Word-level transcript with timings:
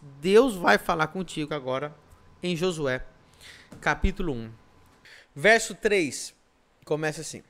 Deus 0.00 0.54
vai 0.54 0.78
falar 0.78 1.08
contigo 1.08 1.52
agora 1.52 1.94
em 2.42 2.56
Josué, 2.56 3.04
capítulo 3.80 4.32
1. 4.32 4.52
Verso 5.34 5.74
3 5.74 6.34
começa 6.84 7.20
assim. 7.20 7.42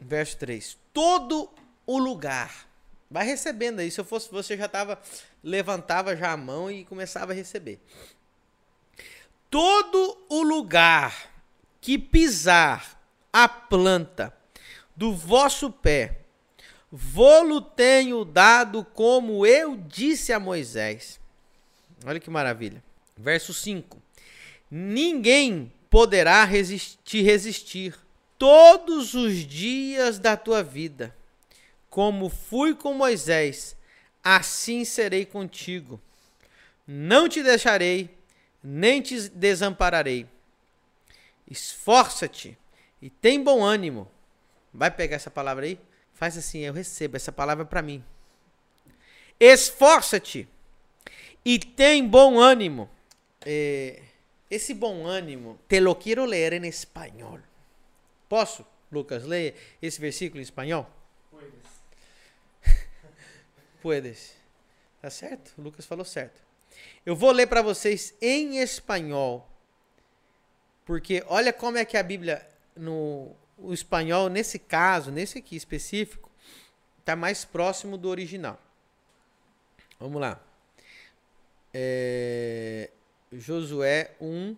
Verso 0.00 0.36
3. 0.38 0.78
Todo 0.92 1.50
o 1.86 1.98
lugar. 1.98 2.66
Vai 3.10 3.24
recebendo 3.24 3.80
aí. 3.80 3.90
Se 3.90 4.00
eu 4.00 4.04
fosse 4.04 4.30
você, 4.30 4.56
já 4.56 4.68
tava, 4.68 5.00
levantava 5.42 6.16
já 6.16 6.32
a 6.32 6.36
mão 6.36 6.70
e 6.70 6.84
começava 6.84 7.32
a 7.32 7.34
receber. 7.34 7.80
Todo 9.50 10.26
o 10.28 10.42
lugar 10.42 11.30
que 11.80 11.98
pisar 11.98 13.00
a 13.32 13.48
planta 13.48 14.36
do 14.96 15.14
vosso 15.14 15.70
pé, 15.70 16.25
vou-lo 16.98 17.60
tenho 17.60 18.24
dado 18.24 18.82
como 18.82 19.44
eu 19.44 19.76
disse 19.76 20.32
a 20.32 20.40
Moisés. 20.40 21.20
Olha 22.06 22.18
que 22.18 22.30
maravilha. 22.30 22.82
Verso 23.14 23.52
5. 23.52 24.02
Ninguém 24.70 25.70
poderá 25.90 26.48
te 27.04 27.20
resistir 27.20 27.94
todos 28.38 29.12
os 29.12 29.34
dias 29.34 30.18
da 30.18 30.38
tua 30.38 30.62
vida. 30.62 31.14
Como 31.90 32.30
fui 32.30 32.74
com 32.74 32.94
Moisés, 32.94 33.76
assim 34.24 34.82
serei 34.82 35.26
contigo. 35.26 36.00
Não 36.86 37.28
te 37.28 37.42
deixarei, 37.42 38.08
nem 38.62 39.02
te 39.02 39.28
desampararei. 39.28 40.26
Esforça-te 41.46 42.56
e 43.02 43.10
tem 43.10 43.42
bom 43.42 43.62
ânimo. 43.62 44.10
Vai 44.72 44.90
pegar 44.90 45.16
essa 45.16 45.30
palavra 45.30 45.66
aí? 45.66 45.78
Faz 46.16 46.38
assim, 46.38 46.60
eu 46.60 46.72
recebo 46.72 47.14
essa 47.14 47.30
palavra 47.30 47.66
para 47.66 47.82
mim. 47.82 48.02
Esforça-te 49.38 50.48
e 51.44 51.58
tem 51.58 52.08
bom 52.08 52.38
ânimo. 52.38 52.88
É, 53.44 54.02
esse 54.50 54.72
bom 54.72 55.04
ânimo, 55.04 55.60
te 55.68 55.78
lo 55.78 55.94
quero 55.94 56.24
ler 56.24 56.54
em 56.54 56.66
espanhol. 56.66 57.38
Posso, 58.30 58.66
Lucas, 58.90 59.24
ler 59.24 59.76
esse 59.82 60.00
versículo 60.00 60.40
em 60.40 60.42
espanhol? 60.42 60.90
Puedes. 61.30 61.52
Puedes. 63.82 64.32
Tá 65.02 65.10
certo? 65.10 65.52
O 65.58 65.62
Lucas 65.62 65.84
falou 65.84 66.04
certo. 66.04 66.40
Eu 67.04 67.14
vou 67.14 67.30
ler 67.30 67.46
para 67.46 67.60
vocês 67.60 68.14
em 68.22 68.56
espanhol. 68.56 69.46
Porque 70.86 71.22
olha 71.26 71.52
como 71.52 71.76
é 71.76 71.84
que 71.84 71.98
a 71.98 72.02
Bíblia 72.02 72.48
no 72.74 73.36
o 73.58 73.72
espanhol 73.72 74.28
nesse 74.28 74.58
caso, 74.58 75.10
nesse 75.10 75.38
aqui 75.38 75.56
específico, 75.56 76.30
está 76.98 77.16
mais 77.16 77.44
próximo 77.44 77.96
do 77.96 78.08
original. 78.08 78.60
Vamos 79.98 80.20
lá. 80.20 80.40
É, 81.72 82.90
Josué 83.32 84.12
1, 84.20 84.56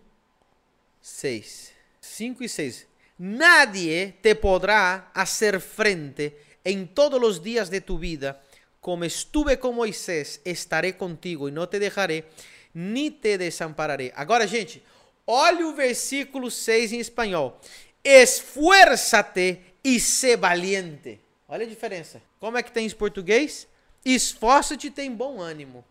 6. 1.00 1.72
5 2.00 2.44
e 2.44 2.48
6. 2.48 2.86
Nadie 3.18 4.14
te 4.22 4.34
podrá 4.34 5.10
hacer 5.14 5.60
frente 5.60 6.36
en 6.64 6.86
todos 6.86 7.20
los 7.20 7.42
días 7.42 7.68
de 7.70 7.80
tu 7.80 7.98
vida. 7.98 8.40
Como 8.80 9.04
estuve 9.04 9.56
com 9.58 9.72
Moisés, 9.72 10.40
estaré 10.44 10.92
contigo 10.92 11.48
e 11.48 11.52
não 11.52 11.66
te 11.66 11.78
deixaré, 11.78 12.24
ni 12.72 13.10
te 13.10 13.36
desampararé. 13.36 14.12
Agora, 14.14 14.46
gente, 14.46 14.82
olha 15.26 15.66
o 15.66 15.74
versículo 15.74 16.50
6 16.50 16.92
em 16.92 17.00
espanhol. 17.00 17.60
Esfuérzate 18.08 19.60
e 19.84 20.00
se 20.00 20.34
valiente. 20.34 21.20
Olha 21.46 21.66
a 21.66 21.68
diferença. 21.68 22.22
Como 22.40 22.56
é 22.56 22.62
que 22.62 22.72
tem 22.72 22.86
em 22.86 22.90
português? 22.90 23.68
Esforça-te 24.02 24.90
tem 24.90 25.14
bom 25.14 25.38
ânimo. 25.38 25.84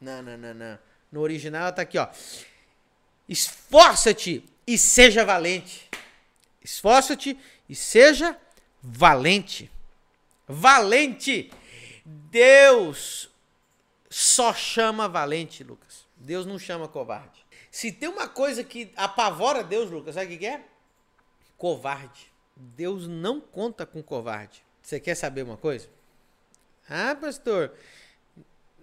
Não, 0.00 0.20
não, 0.20 0.36
não, 0.36 0.52
não. 0.52 0.78
No 1.12 1.20
original 1.20 1.72
tá 1.72 1.82
aqui, 1.82 1.96
ó. 1.96 2.08
Esforça-te 3.28 4.44
e 4.66 4.76
seja 4.76 5.24
valente. 5.24 5.88
Esforça-te 6.60 7.38
e 7.68 7.74
seja 7.76 8.36
valente. 8.82 9.70
Valente. 10.48 11.52
Deus 12.04 13.30
só 14.08 14.52
chama 14.52 15.08
valente, 15.08 15.62
Lucas. 15.62 16.04
Deus 16.16 16.44
não 16.44 16.58
chama 16.58 16.88
covarde. 16.88 17.46
Se 17.70 17.92
tem 17.92 18.08
uma 18.08 18.26
coisa 18.26 18.64
que 18.64 18.92
apavora 18.96 19.62
Deus, 19.62 19.88
Lucas, 19.88 20.16
sabe 20.16 20.34
o 20.34 20.38
que 20.38 20.46
é? 20.46 20.64
Covarde. 21.60 22.32
Deus 22.56 23.06
não 23.06 23.38
conta 23.38 23.84
com 23.84 24.02
covarde. 24.02 24.64
Você 24.80 24.98
quer 24.98 25.14
saber 25.14 25.42
uma 25.42 25.58
coisa? 25.58 25.90
Ah, 26.88 27.14
pastor, 27.14 27.74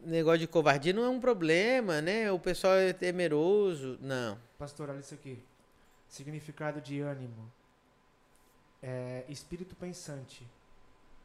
negócio 0.05 0.41
de 0.41 0.47
covardia 0.47 0.93
não 0.93 1.03
é 1.03 1.09
um 1.09 1.19
problema, 1.19 2.03
né? 2.03 2.31
O 2.31 2.37
pessoal 2.37 2.75
é 2.75 2.93
temeroso. 2.93 3.97
Não. 3.99 4.39
Pastor, 4.59 4.91
olha 4.91 4.99
isso 4.99 5.15
aqui. 5.15 5.43
Significado 6.07 6.79
de 6.79 7.01
ânimo. 7.01 7.51
É, 8.83 9.25
espírito 9.27 9.75
pensante. 9.75 10.45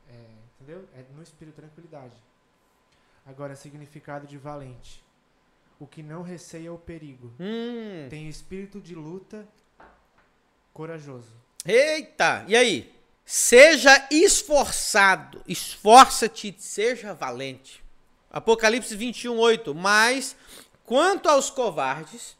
É, 0.09 0.25
entendeu? 0.55 0.89
É 0.97 1.05
no 1.15 1.23
espírito 1.23 1.57
tranquilidade. 1.57 2.17
Agora, 3.27 3.55
significado 3.57 4.27
de 4.27 4.39
valente. 4.39 5.05
O 5.79 5.87
que 5.87 6.03
não 6.03 6.23
receia 6.23 6.73
o 6.73 6.79
perigo. 6.79 7.31
Hum. 7.39 8.09
Tem 8.09 8.27
espírito 8.27 8.81
de 8.81 8.95
luta 8.95 9.47
corajoso. 10.72 11.31
Eita! 11.65 12.44
E 12.49 12.56
aí? 12.56 12.93
Seja 13.25 14.09
esforçado. 14.10 15.43
Esforça-te, 15.47 16.55
seja 16.59 17.15
valente. 17.15 17.83
Apocalipse 18.31 18.97
21, 18.97 19.38
8. 19.38 19.75
Mas, 19.75 20.37
quanto 20.84 21.28
aos 21.28 21.50
covardes, 21.50 22.37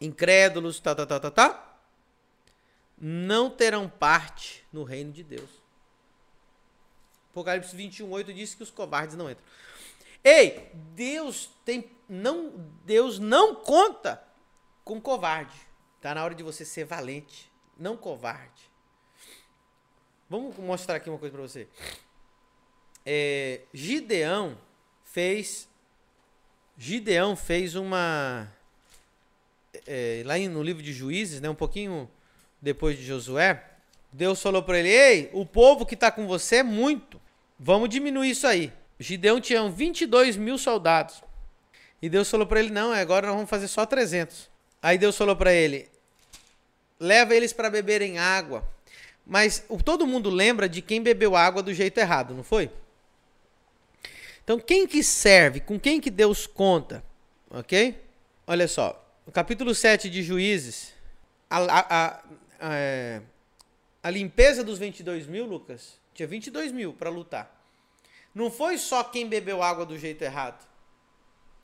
incrédulos, 0.00 0.80
tá, 0.80 0.94
tá, 0.94 1.06
tá, 1.06 1.20
tá, 1.20 1.30
tá, 1.30 1.78
não 2.98 3.50
terão 3.50 3.88
parte 3.88 4.64
no 4.72 4.84
reino 4.84 5.12
de 5.12 5.22
Deus. 5.22 5.50
Apocalipse 7.30 7.74
21, 7.74 8.10
8 8.10 8.32
diz 8.32 8.54
que 8.54 8.62
os 8.62 8.70
covardes 8.70 9.16
não 9.16 9.30
entram. 9.30 9.44
Ei, 10.22 10.70
Deus 10.94 11.50
tem 11.64 11.90
não 12.08 12.52
Deus 12.84 13.18
não 13.18 13.54
conta 13.54 14.22
com 14.84 15.00
covarde. 15.00 15.71
Tá 16.02 16.14
na 16.14 16.22
hora 16.22 16.34
de 16.34 16.42
você 16.42 16.64
ser 16.64 16.84
valente, 16.84 17.50
não 17.78 17.96
covarde. 17.96 18.70
Vamos 20.28 20.56
mostrar 20.58 20.96
aqui 20.96 21.08
uma 21.08 21.18
coisa 21.18 21.32
para 21.32 21.42
você. 21.42 21.68
É, 23.06 23.62
Gideão 23.72 24.58
fez 25.04 25.68
Gideão 26.76 27.36
fez 27.36 27.74
uma 27.74 28.52
é, 29.86 30.22
lá 30.26 30.36
no 30.38 30.62
livro 30.62 30.82
de 30.82 30.92
Juízes, 30.92 31.40
né, 31.40 31.48
um 31.48 31.54
pouquinho 31.54 32.10
depois 32.60 32.96
de 32.96 33.04
Josué, 33.04 33.64
Deus 34.12 34.42
falou 34.42 34.62
para 34.62 34.78
ele: 34.78 34.88
Ei, 34.88 35.30
o 35.32 35.46
povo 35.46 35.86
que 35.86 35.94
está 35.94 36.10
com 36.10 36.26
você 36.26 36.56
é 36.56 36.62
muito. 36.62 37.20
Vamos 37.58 37.88
diminuir 37.88 38.30
isso 38.30 38.46
aí. 38.46 38.72
Gideão 38.98 39.40
tinha 39.40 39.68
22 39.68 40.36
mil 40.36 40.58
soldados. 40.58 41.22
E 42.00 42.08
Deus 42.08 42.30
falou 42.30 42.46
para 42.46 42.60
ele: 42.60 42.70
Não, 42.70 42.92
agora 42.92 43.28
nós 43.28 43.36
vamos 43.36 43.50
fazer 43.50 43.68
só 43.68 43.86
300. 43.86 44.50
Aí 44.82 44.98
Deus 44.98 45.16
falou 45.16 45.34
para 45.34 45.52
ele: 45.52 45.88
Leva 47.02 47.34
eles 47.34 47.52
para 47.52 47.68
beberem 47.68 48.16
água. 48.16 48.62
Mas 49.26 49.64
todo 49.84 50.06
mundo 50.06 50.30
lembra 50.30 50.68
de 50.68 50.80
quem 50.80 51.02
bebeu 51.02 51.34
água 51.34 51.60
do 51.60 51.74
jeito 51.74 51.98
errado, 51.98 52.32
não 52.32 52.44
foi? 52.44 52.70
Então, 54.44 54.56
quem 54.60 54.86
que 54.86 55.02
serve? 55.02 55.58
Com 55.58 55.80
quem 55.80 56.00
que 56.00 56.10
Deus 56.10 56.46
conta? 56.46 57.04
Ok? 57.50 58.00
Olha 58.46 58.68
só. 58.68 59.04
No 59.26 59.32
capítulo 59.32 59.74
7 59.74 60.08
de 60.08 60.22
Juízes, 60.22 60.92
a, 61.50 61.58
a, 61.58 61.80
a, 61.80 62.22
a, 62.60 62.74
é, 62.74 63.22
limpeza 64.10 64.62
dos 64.62 64.78
22 64.78 65.26
mil, 65.26 65.44
Lucas, 65.44 65.98
tinha 66.14 66.28
22 66.28 66.70
mil 66.70 66.92
para 66.92 67.10
lutar. 67.10 67.52
Não 68.32 68.48
foi 68.48 68.78
só 68.78 69.02
quem 69.02 69.28
bebeu 69.28 69.60
água 69.60 69.84
do 69.84 69.98
jeito 69.98 70.22
errado. 70.22 70.64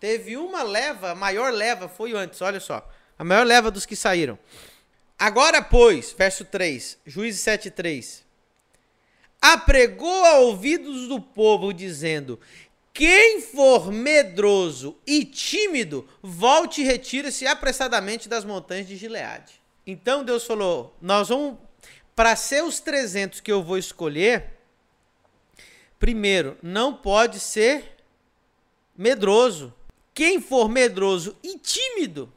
Teve 0.01 0.37
uma 0.37 0.65
leva, 0.65 1.12
a 1.12 1.15
maior 1.15 1.53
leva 1.53 1.89
foi 1.89 2.12
antes, 2.12 2.43
olha 2.43 2.59
só. 2.59 2.89
A 3.17 3.23
maior 3.23 3.47
leva 3.47 3.71
dos 3.71 3.87
que 3.87 3.95
saíram. 3.95 4.37
Agora, 5.19 5.61
pois, 5.61 6.15
verso 6.17 6.44
3, 6.44 6.99
Juízes 7.05 7.41
7, 7.41 7.70
3. 7.70 8.25
Apregou 9.41 10.25
a 10.25 10.38
ouvidos 10.38 11.09
do 11.09 11.20
povo, 11.20 11.73
dizendo: 11.73 12.38
quem 12.99 13.41
for 13.41 13.93
medroso 13.93 14.99
e 15.06 15.25
tímido, 15.25 16.09
volte 16.20 16.81
e 16.81 16.85
retire-se 16.85 17.47
apressadamente 17.47 18.29
das 18.29 18.44
montanhas 18.44 18.88
de 18.88 18.97
Gileade. 18.97 19.53
Então 19.87 20.25
Deus 20.25 20.44
falou: 20.44 20.97
Nós 21.00 21.29
vamos, 21.29 21.59
para 22.17 22.35
ser 22.35 22.64
os 22.64 22.81
300 22.81 23.38
que 23.38 23.53
eu 23.53 23.62
vou 23.62 23.79
escolher, 23.79 24.47
primeiro, 25.97 26.59
não 26.61 26.93
pode 26.93 27.38
ser 27.38 27.85
medroso. 28.97 29.73
Quem 30.12 30.41
for 30.41 30.69
medroso 30.69 31.37
e 31.41 31.56
tímido, 31.56 32.32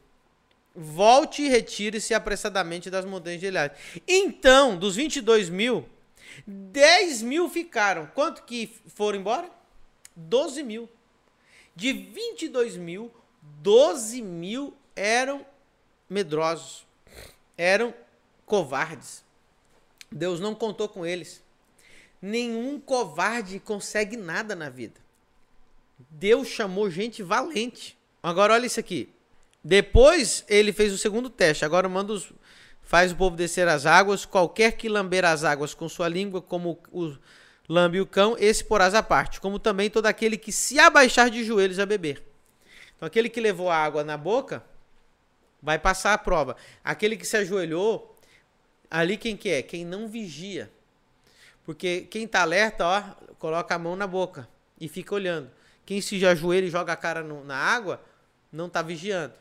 volte 0.74 1.42
e 1.42 1.48
retire-se 1.48 2.14
apressadamente 2.14 2.90
das 2.90 3.04
montanhas 3.04 3.40
de 3.40 3.46
Gileade. 3.46 3.74
Então, 4.06 4.76
dos 4.76 4.96
22 4.96 5.48
mil, 5.48 5.88
10 6.46 7.22
mil 7.22 7.48
ficaram. 7.48 8.06
Quanto 8.14 8.44
que 8.44 8.74
foram 8.86 9.18
embora? 9.18 9.50
12 10.16 10.62
mil. 10.62 10.88
De 11.74 11.92
22 11.92 12.76
mil, 12.76 13.10
12 13.42 14.20
mil 14.22 14.76
eram 14.94 15.44
medrosos, 16.08 16.86
eram 17.56 17.94
covardes. 18.44 19.24
Deus 20.10 20.38
não 20.38 20.54
contou 20.54 20.88
com 20.88 21.06
eles. 21.06 21.42
Nenhum 22.20 22.78
covarde 22.78 23.58
consegue 23.58 24.16
nada 24.16 24.54
na 24.54 24.68
vida. 24.68 25.00
Deus 26.10 26.48
chamou 26.48 26.90
gente 26.90 27.22
valente. 27.22 27.98
Agora 28.22 28.52
olha 28.52 28.66
isso 28.66 28.78
aqui. 28.78 29.08
Depois 29.64 30.44
ele 30.48 30.72
fez 30.72 30.92
o 30.92 30.98
segundo 30.98 31.30
teste. 31.30 31.64
Agora 31.64 31.88
manda 31.88 32.12
os, 32.12 32.32
faz 32.82 33.12
o 33.12 33.16
povo 33.16 33.36
descer 33.36 33.68
as 33.68 33.86
águas. 33.86 34.24
Qualquer 34.24 34.72
que 34.72 34.88
lamber 34.88 35.24
as 35.24 35.44
águas 35.44 35.74
com 35.74 35.88
sua 35.88 36.08
língua, 36.08 36.42
como 36.42 36.78
o 36.90 37.16
lambe 37.68 38.00
o 38.00 38.06
cão, 38.06 38.36
esse 38.38 38.64
porás 38.64 38.94
à 38.94 39.02
parte. 39.02 39.40
Como 39.40 39.58
também 39.58 39.88
todo 39.88 40.06
aquele 40.06 40.36
que 40.36 40.50
se 40.50 40.78
abaixar 40.78 41.30
de 41.30 41.44
joelhos 41.44 41.78
a 41.78 41.86
beber. 41.86 42.22
Então 42.96 43.06
aquele 43.06 43.28
que 43.28 43.40
levou 43.40 43.70
a 43.70 43.76
água 43.76 44.02
na 44.02 44.16
boca 44.16 44.64
vai 45.62 45.78
passar 45.78 46.12
a 46.12 46.18
prova. 46.18 46.56
Aquele 46.82 47.16
que 47.16 47.26
se 47.26 47.36
ajoelhou, 47.36 48.18
ali 48.90 49.16
quem 49.16 49.36
que 49.36 49.48
é? 49.48 49.62
Quem 49.62 49.84
não 49.84 50.08
vigia. 50.08 50.70
Porque 51.64 52.02
quem 52.10 52.24
está 52.24 52.42
alerta, 52.42 52.84
ó, 52.84 53.00
coloca 53.38 53.74
a 53.74 53.78
mão 53.78 53.94
na 53.94 54.06
boca 54.06 54.48
e 54.80 54.88
fica 54.88 55.14
olhando. 55.14 55.50
Quem 55.86 56.00
se 56.00 56.24
ajoelha 56.26 56.66
e 56.66 56.70
joga 56.70 56.92
a 56.92 56.96
cara 56.96 57.22
no, 57.22 57.44
na 57.44 57.56
água, 57.56 58.02
não 58.52 58.66
está 58.66 58.82
vigiando. 58.82 59.34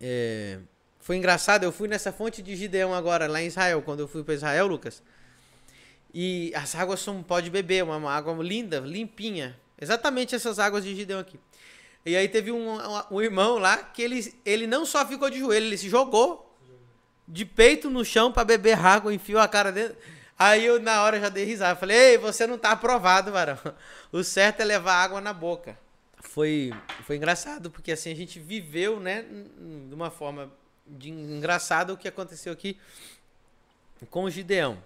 É, 0.00 0.58
foi 0.98 1.16
engraçado, 1.16 1.64
eu 1.64 1.70
fui 1.70 1.86
nessa 1.86 2.10
fonte 2.10 2.42
de 2.42 2.56
Gideão 2.56 2.94
agora, 2.94 3.26
lá 3.26 3.40
em 3.40 3.46
Israel, 3.46 3.82
quando 3.82 4.00
eu 4.00 4.08
fui 4.08 4.24
para 4.24 4.34
Israel, 4.34 4.66
Lucas. 4.66 5.02
E 6.12 6.50
as 6.54 6.74
águas 6.74 7.00
são, 7.00 7.22
pode 7.22 7.50
beber, 7.50 7.84
uma, 7.84 7.96
uma 7.96 8.12
água 8.12 8.34
linda, 8.42 8.80
limpinha. 8.80 9.56
Exatamente 9.80 10.34
essas 10.34 10.58
águas 10.58 10.82
de 10.82 10.96
Gideão 10.96 11.20
aqui. 11.20 11.38
E 12.04 12.16
aí 12.16 12.28
teve 12.28 12.50
um, 12.50 12.78
um, 13.10 13.20
irmão 13.20 13.58
lá 13.58 13.76
que 13.78 14.00
ele, 14.00 14.34
ele 14.44 14.66
não 14.66 14.86
só 14.86 15.04
ficou 15.04 15.28
de 15.28 15.38
joelho, 15.40 15.66
ele 15.66 15.76
se 15.76 15.88
jogou 15.88 16.56
de 17.26 17.44
peito 17.44 17.90
no 17.90 18.04
chão 18.04 18.30
para 18.30 18.44
beber 18.44 18.78
água, 18.78 19.12
enfiou 19.12 19.40
a 19.40 19.48
cara 19.48 19.72
dentro. 19.72 19.96
Aí 20.38 20.64
eu 20.64 20.80
na 20.80 21.02
hora 21.02 21.18
já 21.18 21.28
dei 21.28 21.44
risada. 21.44 21.78
Falei, 21.78 21.96
ei, 21.96 22.18
você 22.18 22.46
não 22.46 22.56
tá 22.56 22.70
aprovado, 22.70 23.32
varão. 23.32 23.58
O 24.12 24.22
certo 24.22 24.60
é 24.60 24.64
levar 24.64 24.94
água 24.94 25.20
na 25.20 25.32
boca. 25.32 25.76
Foi, 26.18 26.72
foi 27.04 27.16
engraçado, 27.16 27.70
porque 27.70 27.92
assim 27.92 28.10
a 28.10 28.16
gente 28.16 28.38
viveu, 28.38 28.98
né, 28.98 29.24
de 29.88 29.94
uma 29.94 30.10
forma 30.10 30.52
de 30.86 31.10
engraçado 31.10 31.92
o 31.92 31.96
que 31.96 32.08
aconteceu 32.08 32.52
aqui 32.52 32.78
com 34.10 34.24
o 34.24 34.30
Gideão. 34.30 34.82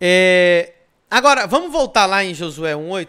É, 0.00 0.74
agora, 1.10 1.46
vamos 1.46 1.72
voltar 1.72 2.06
lá 2.06 2.22
em 2.24 2.34
Josué 2.34 2.74
1,8. 2.74 3.08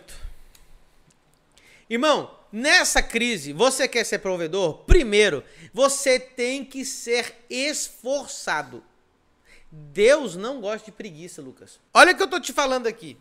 Irmão, 1.90 2.38
nessa 2.52 3.02
crise, 3.02 3.54
você 3.54 3.88
quer 3.88 4.06
ser 4.06 4.20
provedor? 4.20 4.86
Primeiro, 4.86 5.44
você 5.74 6.20
tem 6.20 6.64
que 6.64 6.86
ser 6.86 7.46
esforçado. 7.50 8.84
Deus 9.70 10.36
não 10.36 10.62
gosta 10.62 10.86
de 10.86 10.92
preguiça, 10.92 11.42
Lucas. 11.42 11.80
Olha 11.94 12.14
o 12.14 12.16
que 12.16 12.24
eu 12.24 12.30
tô 12.30 12.40
te 12.40 12.54
falando 12.54 12.88
aqui. 12.88 13.18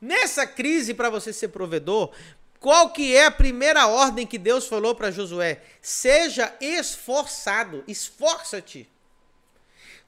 Nessa 0.00 0.46
crise 0.46 0.94
para 0.94 1.10
você 1.10 1.32
ser 1.32 1.48
provedor, 1.48 2.10
qual 2.58 2.90
que 2.90 3.14
é 3.14 3.26
a 3.26 3.30
primeira 3.30 3.86
ordem 3.86 4.26
que 4.26 4.38
Deus 4.38 4.66
falou 4.66 4.94
para 4.94 5.10
Josué? 5.10 5.62
Seja 5.80 6.54
esforçado, 6.60 7.82
esforça-te. 7.88 8.88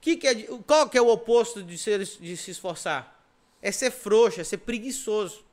Que 0.00 0.16
que 0.16 0.26
é, 0.26 0.34
qual 0.66 0.88
que 0.88 0.98
é 0.98 1.02
o 1.02 1.08
oposto 1.08 1.62
de, 1.62 1.78
ser, 1.78 2.04
de 2.04 2.36
se 2.36 2.50
esforçar? 2.50 3.24
É 3.60 3.70
ser 3.70 3.90
frouxo, 3.90 4.40
é 4.40 4.44
ser 4.44 4.58
preguiçoso. 4.58 5.44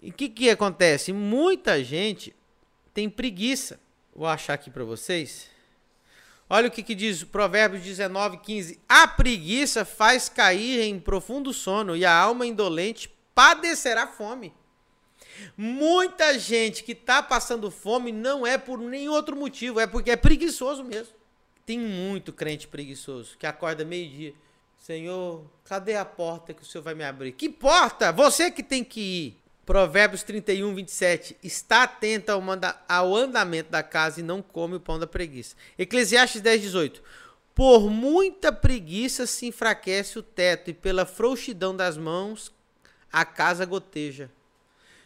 E 0.00 0.10
o 0.10 0.12
que, 0.12 0.28
que 0.28 0.50
acontece? 0.50 1.12
Muita 1.12 1.82
gente 1.82 2.34
tem 2.92 3.08
preguiça. 3.08 3.80
Vou 4.14 4.26
achar 4.26 4.54
aqui 4.54 4.70
para 4.70 4.84
vocês. 4.84 5.48
Olha 6.50 6.68
o 6.68 6.70
que, 6.70 6.82
que 6.82 6.94
diz 6.94 7.24
Provérbios 7.24 7.82
19, 7.82 8.38
15. 8.38 8.78
A 8.88 9.08
preguiça 9.08 9.84
faz 9.84 10.28
cair 10.28 10.80
em 10.80 11.00
profundo 11.00 11.52
sono 11.52 11.96
e 11.96 12.04
a 12.04 12.14
alma 12.14 12.46
indolente 12.46 13.10
padecerá 13.34 14.06
fome. 14.06 14.54
Muita 15.56 16.38
gente 16.38 16.84
que 16.84 16.92
está 16.92 17.22
passando 17.22 17.70
fome 17.70 18.12
não 18.12 18.46
é 18.46 18.58
por 18.58 18.78
nenhum 18.78 19.12
outro 19.12 19.36
motivo, 19.36 19.80
é 19.80 19.86
porque 19.86 20.10
é 20.10 20.16
preguiçoso 20.16 20.84
mesmo. 20.84 21.14
Tem 21.64 21.78
muito 21.78 22.32
crente 22.32 22.66
preguiçoso 22.66 23.36
que 23.38 23.46
acorda 23.46 23.84
meio-dia. 23.84 24.34
Senhor, 24.78 25.44
cadê 25.64 25.94
a 25.94 26.04
porta 26.04 26.52
que 26.52 26.62
o 26.62 26.64
Senhor 26.64 26.82
vai 26.82 26.94
me 26.94 27.04
abrir? 27.04 27.32
Que 27.32 27.48
porta? 27.48 28.10
Você 28.10 28.50
que 28.50 28.62
tem 28.62 28.82
que 28.82 29.00
ir. 29.00 29.42
Provérbios 29.64 30.24
31, 30.24 30.74
27. 30.74 31.36
Está 31.40 31.84
atento 31.84 32.32
ao, 32.32 32.42
ao 32.88 33.14
andamento 33.14 33.70
da 33.70 33.82
casa 33.82 34.18
e 34.18 34.22
não 34.24 34.42
come 34.42 34.74
o 34.74 34.80
pão 34.80 34.98
da 34.98 35.06
preguiça. 35.06 35.54
Eclesiastes 35.78 36.40
10, 36.40 36.62
18. 36.62 37.02
Por 37.54 37.88
muita 37.88 38.50
preguiça 38.50 39.24
se 39.24 39.46
enfraquece 39.46 40.18
o 40.18 40.22
teto, 40.22 40.70
e 40.70 40.74
pela 40.74 41.06
frouxidão 41.06 41.76
das 41.76 41.96
mãos 41.96 42.50
a 43.12 43.24
casa 43.24 43.64
goteja. 43.66 44.30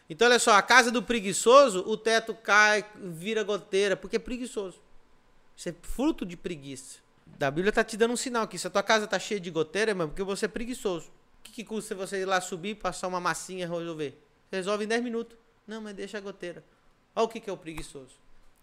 Então, 0.09 0.29
olha 0.29 0.39
só, 0.39 0.53
a 0.53 0.63
casa 0.63 0.91
do 0.91 1.03
preguiçoso, 1.03 1.81
o 1.87 1.97
teto 1.97 2.33
cai, 2.35 2.85
vira 2.95 3.43
goteira, 3.43 3.97
porque 3.97 4.17
é 4.17 4.21
preguiçoso. 4.21 4.81
Isso 5.57 5.69
é 5.69 5.75
fruto 5.83 6.25
de 6.25 6.37
preguiça. 6.37 6.99
Da 7.27 7.51
Bíblia 7.51 7.71
está 7.71 7.83
te 7.83 7.97
dando 7.97 8.13
um 8.13 8.17
sinal 8.17 8.45
aqui. 8.45 8.59
Se 8.59 8.67
a 8.67 8.71
tua 8.71 8.83
casa 8.83 9.07
está 9.07 9.19
cheia 9.19 9.41
de 9.41 9.51
goteira, 9.51 9.91
é 9.91 9.95
porque 9.95 10.23
você 10.23 10.45
é 10.45 10.49
preguiçoso. 10.49 11.09
O 11.09 11.43
que, 11.43 11.53
que 11.53 11.65
custa 11.65 11.95
você 11.95 12.21
ir 12.21 12.25
lá 12.25 12.41
subir, 12.41 12.77
passar 12.77 13.09
uma 13.09 13.21
massinha 13.21 13.65
e 13.65 13.69
resolver? 13.69 14.17
Resolve 14.51 14.85
em 14.85 14.89
10 14.89 15.03
minutos. 15.03 15.37
Não, 15.67 15.81
mas 15.81 15.95
deixa 15.95 16.19
a 16.19 16.21
goteira. 16.21 16.63
Olha 17.15 17.25
o 17.25 17.29
que, 17.29 17.41
que 17.41 17.51
é 17.51 17.53
o 17.53 17.57
preguiçoso. 17.57 18.15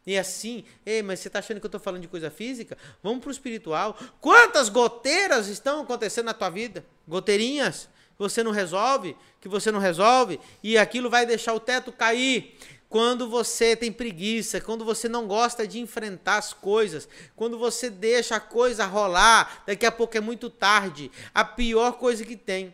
E 0.06 0.18
assim, 0.18 0.66
ei, 0.86 1.02
mas 1.02 1.20
você 1.20 1.28
está 1.30 1.40
achando 1.40 1.60
que 1.60 1.66
eu 1.66 1.70
estou 1.70 1.80
falando 1.80 2.02
de 2.02 2.08
coisa 2.08 2.30
física? 2.30 2.78
Vamos 3.02 3.20
para 3.20 3.30
o 3.30 3.32
espiritual. 3.32 3.98
Quantas 4.20 4.70
goteiras 4.70 5.48
estão 5.48 5.82
acontecendo 5.82 6.26
na 6.26 6.34
tua 6.34 6.50
vida? 6.50 6.86
Goteirinhas 7.08 7.90
você 8.24 8.42
não 8.42 8.52
resolve, 8.52 9.16
que 9.42 9.50
você 9.50 9.70
não 9.72 9.80
resolve, 9.80 10.40
e 10.64 10.78
aquilo 10.78 11.10
vai 11.10 11.26
deixar 11.26 11.54
o 11.54 11.60
teto 11.60 11.92
cair. 11.92 12.58
Quando 12.88 13.28
você 13.28 13.76
tem 13.76 13.92
preguiça, 13.92 14.62
quando 14.62 14.86
você 14.86 15.10
não 15.10 15.28
gosta 15.28 15.68
de 15.68 15.80
enfrentar 15.80 16.38
as 16.38 16.54
coisas, 16.54 17.10
quando 17.36 17.58
você 17.58 17.90
deixa 17.90 18.36
a 18.36 18.40
coisa 18.40 18.86
rolar, 18.86 19.64
daqui 19.66 19.86
a 19.86 19.92
pouco 19.92 20.16
é 20.16 20.22
muito 20.22 20.50
tarde. 20.50 21.12
A 21.34 21.44
pior 21.44 21.94
coisa 21.94 22.24
que 22.24 22.38
tem 22.38 22.74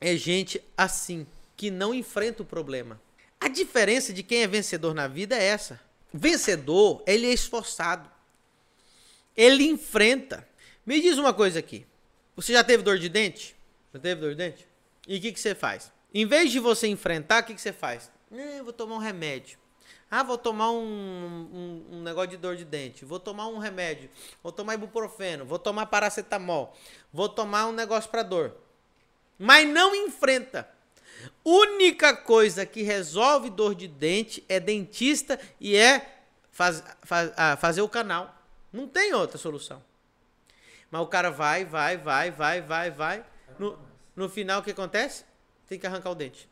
é 0.00 0.16
gente 0.16 0.62
assim 0.76 1.26
que 1.56 1.70
não 1.70 1.94
enfrenta 1.94 2.42
o 2.42 2.46
problema. 2.46 3.00
A 3.40 3.48
diferença 3.48 4.12
de 4.12 4.22
quem 4.22 4.42
é 4.42 4.46
vencedor 4.46 4.94
na 4.94 5.06
vida 5.06 5.36
é 5.36 5.44
essa. 5.44 5.80
Vencedor, 6.12 7.02
ele 7.06 7.26
é 7.26 7.32
esforçado. 7.32 8.10
Ele 9.36 9.64
enfrenta. 9.64 10.46
Me 10.84 11.00
diz 11.00 11.16
uma 11.16 11.32
coisa 11.32 11.58
aqui. 11.58 11.86
Você 12.34 12.52
já 12.52 12.64
teve 12.64 12.82
dor 12.82 12.98
de 12.98 13.08
dente? 13.08 13.54
Já 13.92 14.00
teve 14.00 14.20
dor 14.20 14.30
de 14.30 14.36
dente? 14.36 14.68
E 15.06 15.18
o 15.18 15.20
que, 15.20 15.32
que 15.32 15.40
você 15.40 15.54
faz? 15.54 15.92
Em 16.12 16.26
vez 16.26 16.50
de 16.50 16.58
você 16.58 16.86
enfrentar, 16.86 17.42
o 17.42 17.46
que, 17.46 17.54
que 17.54 17.60
você 17.60 17.72
faz? 17.72 18.10
Eh, 18.32 18.62
vou 18.62 18.72
tomar 18.72 18.96
um 18.96 18.98
remédio. 18.98 19.58
Ah, 20.10 20.24
vou 20.24 20.36
tomar 20.36 20.72
um, 20.72 20.76
um, 20.82 21.86
um, 21.92 22.02
negócio 22.02 22.30
de 22.30 22.36
dor 22.36 22.56
de 22.56 22.64
dente. 22.64 23.04
Vou 23.04 23.20
tomar 23.20 23.46
um 23.46 23.58
remédio. 23.58 24.10
Vou 24.42 24.50
tomar 24.50 24.74
ibuprofeno. 24.74 25.44
Vou 25.44 25.58
tomar 25.58 25.86
paracetamol. 25.86 26.76
Vou 27.12 27.28
tomar 27.28 27.66
um 27.66 27.72
negócio 27.72 28.10
para 28.10 28.24
dor. 28.24 28.56
Mas 29.38 29.68
não 29.68 29.94
enfrenta. 29.94 30.68
Única 31.44 32.16
coisa 32.16 32.66
que 32.66 32.82
resolve 32.82 33.50
dor 33.50 33.74
de 33.74 33.86
dente 33.86 34.44
é 34.48 34.58
dentista 34.58 35.38
e 35.60 35.76
é 35.76 36.22
faz, 36.50 36.82
faz, 37.02 37.32
ah, 37.36 37.56
fazer 37.56 37.82
o 37.82 37.88
canal. 37.88 38.34
Não 38.72 38.88
tem 38.88 39.14
outra 39.14 39.38
solução. 39.38 39.82
Mas 40.90 41.02
o 41.02 41.06
cara 41.06 41.30
vai, 41.30 41.64
vai, 41.64 41.96
vai, 41.96 42.32
vai, 42.32 42.60
vai, 42.60 42.90
vai. 42.90 43.24
No, 43.58 43.78
no 44.16 44.28
final, 44.28 44.60
o 44.60 44.62
que 44.62 44.70
acontece? 44.70 45.24
Tem 45.68 45.78
que 45.78 45.86
arrancar 45.86 46.10
o 46.10 46.14
dente. 46.14 46.48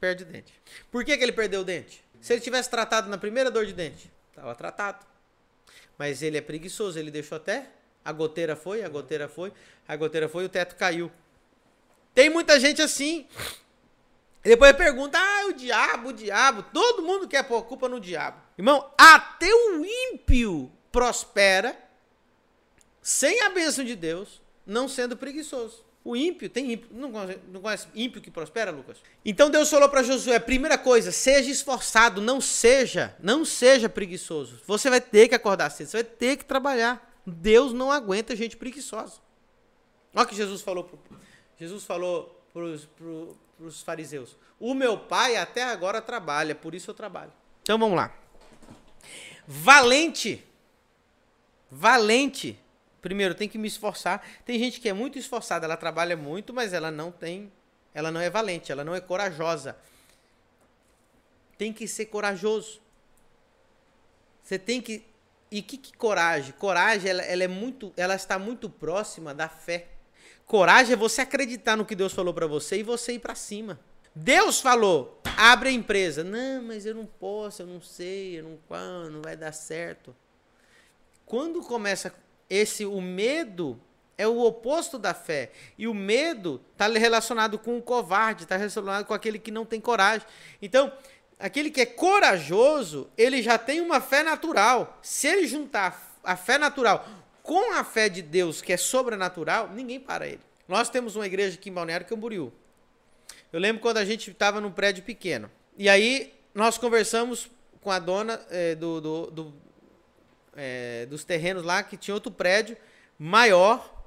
Perde 0.00 0.24
o 0.24 0.26
dente. 0.26 0.52
Por 0.90 1.04
que, 1.04 1.16
que 1.16 1.22
ele 1.22 1.32
perdeu 1.32 1.62
o 1.62 1.64
dente? 1.64 2.04
Se 2.20 2.32
ele 2.32 2.40
tivesse 2.40 2.70
tratado 2.70 3.08
na 3.08 3.18
primeira 3.18 3.50
dor 3.50 3.66
de 3.66 3.72
dente, 3.72 4.10
estava 4.30 4.54
tratado. 4.54 5.04
Mas 5.98 6.22
ele 6.22 6.36
é 6.36 6.40
preguiçoso, 6.40 6.98
ele 6.98 7.10
deixou 7.10 7.36
até. 7.36 7.68
A 8.04 8.12
goteira 8.12 8.54
foi, 8.54 8.82
a 8.82 8.88
goteira 8.88 9.28
foi, 9.28 9.52
a 9.86 9.96
goteira 9.96 10.28
foi, 10.28 10.44
o 10.44 10.48
teto 10.48 10.76
caiu. 10.76 11.10
Tem 12.14 12.30
muita 12.30 12.58
gente 12.60 12.80
assim 12.80 13.26
e 14.46 14.48
depois 14.48 14.72
pergunta, 14.74 15.18
ah, 15.18 15.46
o 15.48 15.52
diabo, 15.54 16.10
o 16.10 16.12
diabo. 16.12 16.62
Todo 16.72 17.02
mundo 17.02 17.26
quer 17.26 17.42
pôr 17.42 17.64
culpa 17.64 17.88
no 17.88 17.98
diabo. 17.98 18.40
Irmão, 18.56 18.88
até 18.96 19.52
o 19.52 19.84
ímpio 19.84 20.70
prospera 20.92 21.76
sem 23.02 23.42
a 23.42 23.50
bênção 23.50 23.84
de 23.84 23.96
Deus, 23.96 24.40
não 24.64 24.88
sendo 24.88 25.16
preguiçoso. 25.16 25.84
O 26.06 26.14
ímpio, 26.14 26.48
tem 26.48 26.74
ímpio, 26.74 26.88
não 26.92 27.60
conhece, 27.60 27.88
ímpio 27.92 28.22
que 28.22 28.30
prospera, 28.30 28.70
Lucas? 28.70 28.98
Então 29.24 29.50
Deus 29.50 29.68
falou 29.68 29.88
para 29.88 30.04
Josué, 30.04 30.38
primeira 30.38 30.78
coisa, 30.78 31.10
seja 31.10 31.50
esforçado, 31.50 32.22
não 32.22 32.40
seja, 32.40 33.16
não 33.20 33.44
seja 33.44 33.88
preguiçoso. 33.88 34.60
Você 34.68 34.88
vai 34.88 35.00
ter 35.00 35.26
que 35.26 35.34
acordar 35.34 35.68
cedo, 35.70 35.88
você 35.88 35.96
vai 35.96 36.04
ter 36.04 36.36
que 36.36 36.44
trabalhar. 36.44 37.20
Deus 37.26 37.72
não 37.72 37.90
aguenta 37.90 38.36
gente 38.36 38.56
preguiçosa. 38.56 39.14
Olha 40.14 40.24
o 40.24 40.28
que 40.28 40.36
Jesus 40.36 40.62
falou. 40.62 40.88
Jesus 41.58 41.82
falou 41.82 42.40
os 43.58 43.82
fariseus: 43.82 44.36
O 44.60 44.74
meu 44.74 44.96
pai 44.96 45.36
até 45.36 45.64
agora 45.64 46.00
trabalha, 46.00 46.54
por 46.54 46.72
isso 46.72 46.88
eu 46.88 46.94
trabalho. 46.94 47.32
Então 47.62 47.76
vamos 47.76 47.96
lá. 47.96 48.14
Valente. 49.44 50.44
Valente. 51.68 52.56
Primeiro, 53.06 53.36
tem 53.36 53.48
que 53.48 53.56
me 53.56 53.68
esforçar. 53.68 54.20
Tem 54.44 54.58
gente 54.58 54.80
que 54.80 54.88
é 54.88 54.92
muito 54.92 55.16
esforçada, 55.16 55.64
ela 55.64 55.76
trabalha 55.76 56.16
muito, 56.16 56.52
mas 56.52 56.72
ela 56.72 56.90
não 56.90 57.12
tem. 57.12 57.52
Ela 57.94 58.10
não 58.10 58.20
é 58.20 58.28
valente, 58.28 58.72
ela 58.72 58.82
não 58.82 58.96
é 58.96 59.00
corajosa. 59.00 59.76
Tem 61.56 61.72
que 61.72 61.86
ser 61.86 62.06
corajoso. 62.06 62.80
Você 64.42 64.58
tem 64.58 64.82
que. 64.82 65.06
E 65.52 65.62
que, 65.62 65.78
que 65.78 65.96
coragem? 65.96 66.52
Coragem, 66.58 67.08
ela, 67.08 67.22
ela, 67.22 67.44
é 67.44 67.46
muito, 67.46 67.92
ela 67.96 68.16
está 68.16 68.40
muito 68.40 68.68
próxima 68.68 69.32
da 69.32 69.48
fé. 69.48 69.86
Coragem 70.44 70.94
é 70.94 70.96
você 70.96 71.20
acreditar 71.20 71.76
no 71.76 71.86
que 71.86 71.94
Deus 71.94 72.12
falou 72.12 72.34
para 72.34 72.48
você 72.48 72.78
e 72.78 72.82
você 72.82 73.12
ir 73.12 73.20
para 73.20 73.36
cima. 73.36 73.78
Deus 74.16 74.60
falou, 74.60 75.22
abre 75.36 75.68
a 75.68 75.72
empresa. 75.72 76.24
Não, 76.24 76.60
mas 76.60 76.84
eu 76.84 76.94
não 76.96 77.06
posso, 77.06 77.62
eu 77.62 77.68
não 77.68 77.80
sei, 77.80 78.40
eu 78.40 78.58
não, 78.68 79.10
não 79.10 79.22
vai 79.22 79.36
dar 79.36 79.52
certo. 79.52 80.12
Quando 81.24 81.60
começa 81.60 82.12
esse 82.48 82.84
o 82.84 83.00
medo 83.00 83.80
é 84.18 84.26
o 84.26 84.40
oposto 84.40 84.98
da 84.98 85.12
fé. 85.12 85.50
E 85.76 85.86
o 85.86 85.94
medo 85.94 86.60
está 86.72 86.86
relacionado 86.88 87.58
com 87.58 87.76
o 87.76 87.82
covarde, 87.82 88.44
está 88.44 88.56
relacionado 88.56 89.04
com 89.04 89.14
aquele 89.14 89.38
que 89.38 89.50
não 89.50 89.64
tem 89.64 89.80
coragem. 89.80 90.26
Então, 90.60 90.92
aquele 91.38 91.70
que 91.70 91.82
é 91.82 91.86
corajoso, 91.86 93.08
ele 93.16 93.42
já 93.42 93.58
tem 93.58 93.80
uma 93.80 94.00
fé 94.00 94.22
natural. 94.22 94.98
Se 95.02 95.26
ele 95.26 95.46
juntar 95.46 96.16
a 96.24 96.36
fé 96.36 96.58
natural 96.58 97.06
com 97.42 97.72
a 97.74 97.84
fé 97.84 98.08
de 98.08 98.22
Deus, 98.22 98.60
que 98.60 98.72
é 98.72 98.76
sobrenatural, 98.76 99.70
ninguém 99.72 100.00
para 100.00 100.26
ele. 100.26 100.40
Nós 100.66 100.88
temos 100.88 101.14
uma 101.14 101.26
igreja 101.26 101.56
aqui 101.56 101.70
em 101.70 101.72
Balneário 101.72 102.06
Camboriú. 102.06 102.52
Eu 103.52 103.60
lembro 103.60 103.80
quando 103.80 103.98
a 103.98 104.04
gente 104.04 104.30
estava 104.30 104.60
num 104.60 104.72
prédio 104.72 105.04
pequeno. 105.04 105.48
E 105.78 105.88
aí 105.88 106.34
nós 106.52 106.76
conversamos 106.76 107.48
com 107.80 107.90
a 107.90 108.00
dona 108.00 108.40
é, 108.50 108.74
do, 108.74 109.00
do, 109.00 109.30
do 109.30 109.54
é, 110.56 111.06
dos 111.06 111.24
terrenos 111.24 111.62
lá, 111.62 111.82
que 111.82 111.96
tinha 111.96 112.14
outro 112.14 112.32
prédio 112.32 112.76
maior 113.18 114.04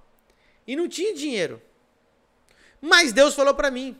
e 0.68 0.76
não 0.76 0.88
tinha 0.88 1.14
dinheiro. 1.14 1.62
Mas 2.82 3.14
Deus 3.14 3.36
falou 3.36 3.54
para 3.54 3.72
mim: 3.72 3.98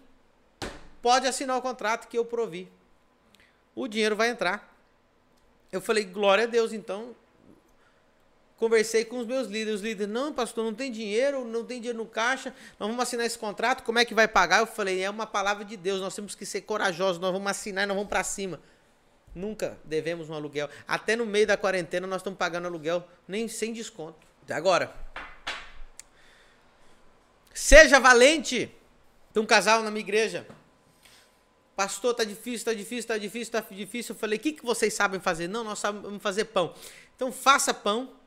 pode 1.02 1.28
assinar 1.28 1.58
o 1.58 1.62
contrato 1.62 2.08
que 2.08 2.18
eu 2.18 2.26
provi 2.26 2.70
o 3.80 3.88
dinheiro 3.88 4.16
vai 4.16 4.30
entrar. 4.30 4.76
Eu 5.72 5.80
falei, 5.80 6.04
glória 6.04 6.44
a 6.44 6.48
Deus, 6.48 6.74
então. 6.74 7.16
Conversei 8.58 9.06
com 9.06 9.20
os 9.20 9.26
meus 9.26 9.48
líderes. 9.48 9.76
Os 9.76 9.82
líderes, 9.82 10.12
não, 10.12 10.34
pastor, 10.34 10.66
não 10.66 10.74
tem 10.74 10.92
dinheiro, 10.92 11.46
não 11.46 11.64
tem 11.64 11.80
dinheiro 11.80 11.98
no 11.98 12.06
caixa, 12.06 12.54
nós 12.78 12.90
vamos 12.90 13.02
assinar 13.02 13.26
esse 13.26 13.38
contrato, 13.38 13.84
como 13.84 14.00
é 14.00 14.04
que 14.04 14.14
vai 14.14 14.28
pagar? 14.28 14.60
Eu 14.60 14.68
falei, 14.68 15.02
é 15.02 15.10
uma 15.10 15.26
palavra 15.26 15.64
de 15.64 15.78
Deus, 15.78 16.02
nós 16.02 16.14
temos 16.14 16.36
que 16.36 16.46
ser 16.46 16.62
corajosos, 16.62 17.22
nós 17.22 17.32
vamos 17.32 17.50
assinar 17.50 17.86
e 17.86 17.88
nós 17.88 17.96
vamos 17.96 18.10
para 18.10 18.24
cima. 18.24 18.60
Nunca 19.34 19.78
devemos 19.84 20.30
um 20.30 20.34
aluguel. 20.34 20.70
Até 20.88 21.16
no 21.16 21.26
meio 21.26 21.48
da 21.48 21.58
quarentena 21.58 22.08
nós 22.08 22.22
estamos 22.22 22.38
pagando 22.38 22.68
aluguel 22.68 23.08
nem 23.28 23.48
sem 23.48 23.74
desconto. 23.74 24.28
Agora, 24.50 24.94
seja 27.54 28.00
valente. 28.00 28.72
Tem 29.34 29.44
um 29.44 29.46
casal 29.46 29.84
na 29.84 29.92
minha 29.92 30.02
igreja 30.02 30.48
Pastor, 31.80 32.14
tá 32.14 32.26
difícil, 32.26 32.66
tá 32.66 32.74
difícil, 32.74 33.08
tá 33.08 33.18
difícil, 33.18 33.52
tá 33.54 33.66
difícil. 33.72 34.14
Eu 34.14 34.20
falei, 34.20 34.38
o 34.38 34.42
que, 34.42 34.52
que 34.52 34.66
vocês 34.66 34.94
sabem 34.94 35.18
fazer? 35.18 35.48
Não, 35.48 35.64
nós 35.64 35.80
sabemos 35.80 36.22
fazer 36.22 36.44
pão. 36.44 36.76
Então 37.16 37.32
faça 37.32 37.74
pão. 37.74 38.18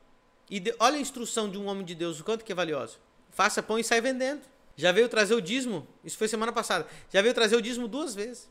E 0.49 0.59
de, 0.59 0.73
olha 0.79 0.97
a 0.97 0.99
instrução 0.99 1.47
de 1.47 1.55
um 1.55 1.67
homem 1.67 1.85
de 1.85 1.93
Deus, 1.93 2.19
o 2.19 2.23
quanto 2.23 2.43
que 2.43 2.51
é 2.51 2.55
valiosa. 2.55 2.95
Faça 3.29 3.61
pão 3.61 3.77
e 3.77 3.83
sai 3.83 4.01
vendendo. 4.01 4.41
Já 4.75 4.91
veio 4.91 5.07
trazer 5.07 5.35
o 5.35 5.39
dízimo, 5.39 5.87
isso 6.03 6.17
foi 6.17 6.27
semana 6.27 6.51
passada. 6.51 6.87
Já 7.11 7.21
veio 7.21 7.31
trazer 7.31 7.55
o 7.55 7.61
dízimo 7.61 7.87
duas 7.87 8.15
vezes. 8.15 8.49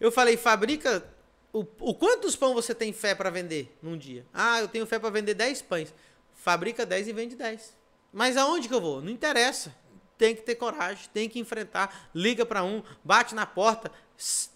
Eu 0.00 0.10
falei, 0.10 0.38
fabrica. 0.38 1.06
O, 1.52 1.60
o 1.80 1.94
quantos 1.94 2.36
pão 2.36 2.54
você 2.54 2.74
tem 2.74 2.92
fé 2.92 3.14
para 3.14 3.30
vender 3.30 3.76
num 3.82 3.96
dia? 3.96 4.24
Ah, 4.32 4.60
eu 4.60 4.68
tenho 4.68 4.86
fé 4.86 4.98
para 4.98 5.10
vender 5.10 5.34
10 5.34 5.62
pães. 5.62 5.92
Fabrica 6.34 6.86
10 6.86 7.08
e 7.08 7.12
vende 7.12 7.36
10. 7.36 7.76
Mas 8.12 8.36
aonde 8.36 8.68
que 8.68 8.74
eu 8.74 8.80
vou? 8.80 9.00
Não 9.02 9.10
interessa. 9.10 9.74
Tem 10.16 10.34
que 10.34 10.42
ter 10.42 10.54
coragem, 10.54 11.08
tem 11.12 11.28
que 11.28 11.38
enfrentar. 11.38 12.10
Liga 12.14 12.44
para 12.44 12.62
um, 12.62 12.82
bate 13.02 13.34
na 13.34 13.46
porta, 13.46 13.90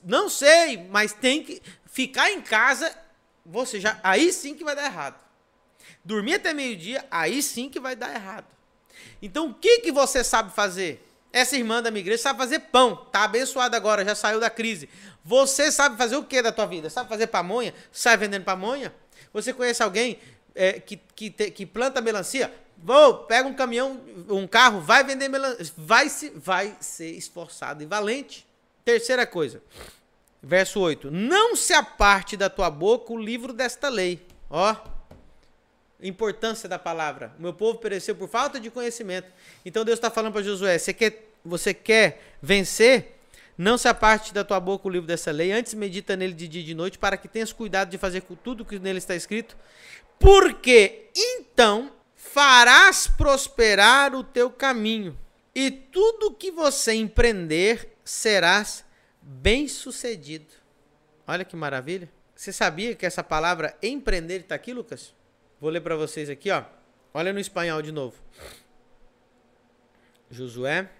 não 0.02 0.28
sei, 0.28 0.76
mas 0.90 1.12
tem 1.12 1.42
que 1.42 1.62
ficar 1.86 2.30
em 2.30 2.42
casa. 2.42 2.94
Você 3.46 3.80
já, 3.80 3.98
aí 4.02 4.32
sim 4.32 4.54
que 4.54 4.64
vai 4.64 4.76
dar 4.76 4.84
errado. 4.84 5.18
Dormir 6.04 6.34
até 6.34 6.52
meio-dia, 6.52 7.06
aí 7.10 7.42
sim 7.42 7.68
que 7.68 7.80
vai 7.80 7.96
dar 7.96 8.14
errado. 8.14 8.46
Então, 9.22 9.48
o 9.48 9.54
que 9.54 9.80
que 9.80 9.92
você 9.92 10.22
sabe 10.22 10.54
fazer? 10.54 11.03
Essa 11.34 11.56
irmã 11.56 11.82
da 11.82 11.90
minha 11.90 12.00
igreja 12.00 12.22
sabe 12.22 12.38
fazer 12.38 12.60
pão, 12.60 12.94
tá 12.94 13.24
abençoada 13.24 13.76
agora, 13.76 14.04
já 14.04 14.14
saiu 14.14 14.38
da 14.38 14.48
crise. 14.48 14.88
Você 15.24 15.72
sabe 15.72 15.96
fazer 15.96 16.14
o 16.14 16.22
que 16.22 16.40
da 16.40 16.52
tua 16.52 16.64
vida? 16.64 16.88
Sabe 16.88 17.08
fazer 17.08 17.26
pamonha? 17.26 17.74
Sai 17.90 18.16
vendendo 18.16 18.44
pamonha? 18.44 18.94
Você 19.32 19.52
conhece 19.52 19.82
alguém 19.82 20.20
é, 20.54 20.74
que, 20.74 20.96
que, 20.96 21.30
te, 21.30 21.50
que 21.50 21.66
planta 21.66 22.00
melancia? 22.00 22.54
Vou, 22.78 23.24
pega 23.24 23.48
um 23.48 23.52
caminhão, 23.52 24.00
um 24.28 24.46
carro, 24.46 24.80
vai 24.80 25.02
vender 25.02 25.28
melancia, 25.28 25.66
vai, 25.76 26.08
se, 26.08 26.30
vai 26.30 26.76
ser 26.78 27.10
esforçado 27.10 27.82
e 27.82 27.86
valente. 27.86 28.46
Terceira 28.84 29.26
coisa, 29.26 29.60
verso 30.40 30.78
8: 30.78 31.10
Não 31.10 31.56
se 31.56 31.74
aparte 31.74 32.36
da 32.36 32.48
tua 32.48 32.70
boca 32.70 33.12
o 33.12 33.18
livro 33.18 33.52
desta 33.52 33.88
lei. 33.88 34.24
Ó, 34.48 34.76
importância 36.02 36.68
da 36.68 36.78
palavra. 36.78 37.32
O 37.38 37.42
meu 37.42 37.52
povo 37.52 37.78
pereceu 37.78 38.14
por 38.14 38.28
falta 38.28 38.60
de 38.60 38.70
conhecimento. 38.70 39.28
Então 39.64 39.84
Deus 39.84 39.98
está 39.98 40.10
falando 40.10 40.32
para 40.32 40.42
Josué: 40.42 40.78
você 40.78 40.92
quer, 40.92 41.23
você 41.44 41.74
quer 41.74 42.36
vencer? 42.40 43.18
Não 43.56 43.78
se 43.78 43.86
aparte 43.86 44.34
da 44.34 44.42
tua 44.42 44.58
boca 44.58 44.88
o 44.88 44.90
livro 44.90 45.06
dessa 45.06 45.30
lei, 45.30 45.52
antes 45.52 45.74
medita 45.74 46.16
nele 46.16 46.32
de 46.32 46.48
dia 46.48 46.62
e 46.62 46.64
de 46.64 46.74
noite, 46.74 46.98
para 46.98 47.16
que 47.16 47.28
tenhas 47.28 47.52
cuidado 47.52 47.90
de 47.90 47.98
fazer 47.98 48.22
tudo 48.42 48.62
o 48.62 48.64
que 48.66 48.78
nele 48.78 48.98
está 48.98 49.14
escrito, 49.14 49.56
porque 50.18 51.10
então 51.14 51.92
farás 52.16 53.06
prosperar 53.06 54.14
o 54.14 54.24
teu 54.24 54.50
caminho, 54.50 55.16
e 55.54 55.70
tudo 55.70 56.34
que 56.34 56.50
você 56.50 56.94
empreender 56.94 57.96
serás 58.04 58.84
bem-sucedido. 59.22 60.52
Olha 61.26 61.44
que 61.44 61.54
maravilha. 61.54 62.10
Você 62.34 62.52
sabia 62.52 62.96
que 62.96 63.06
essa 63.06 63.22
palavra 63.22 63.76
empreender 63.80 64.40
está 64.40 64.56
aqui, 64.56 64.72
Lucas? 64.72 65.14
Vou 65.60 65.70
ler 65.70 65.80
para 65.80 65.94
vocês 65.94 66.28
aqui, 66.28 66.50
ó. 66.50 66.64
Olha 67.14 67.32
no 67.32 67.38
espanhol 67.38 67.80
de 67.80 67.92
novo. 67.92 68.16
Josué 70.28 70.90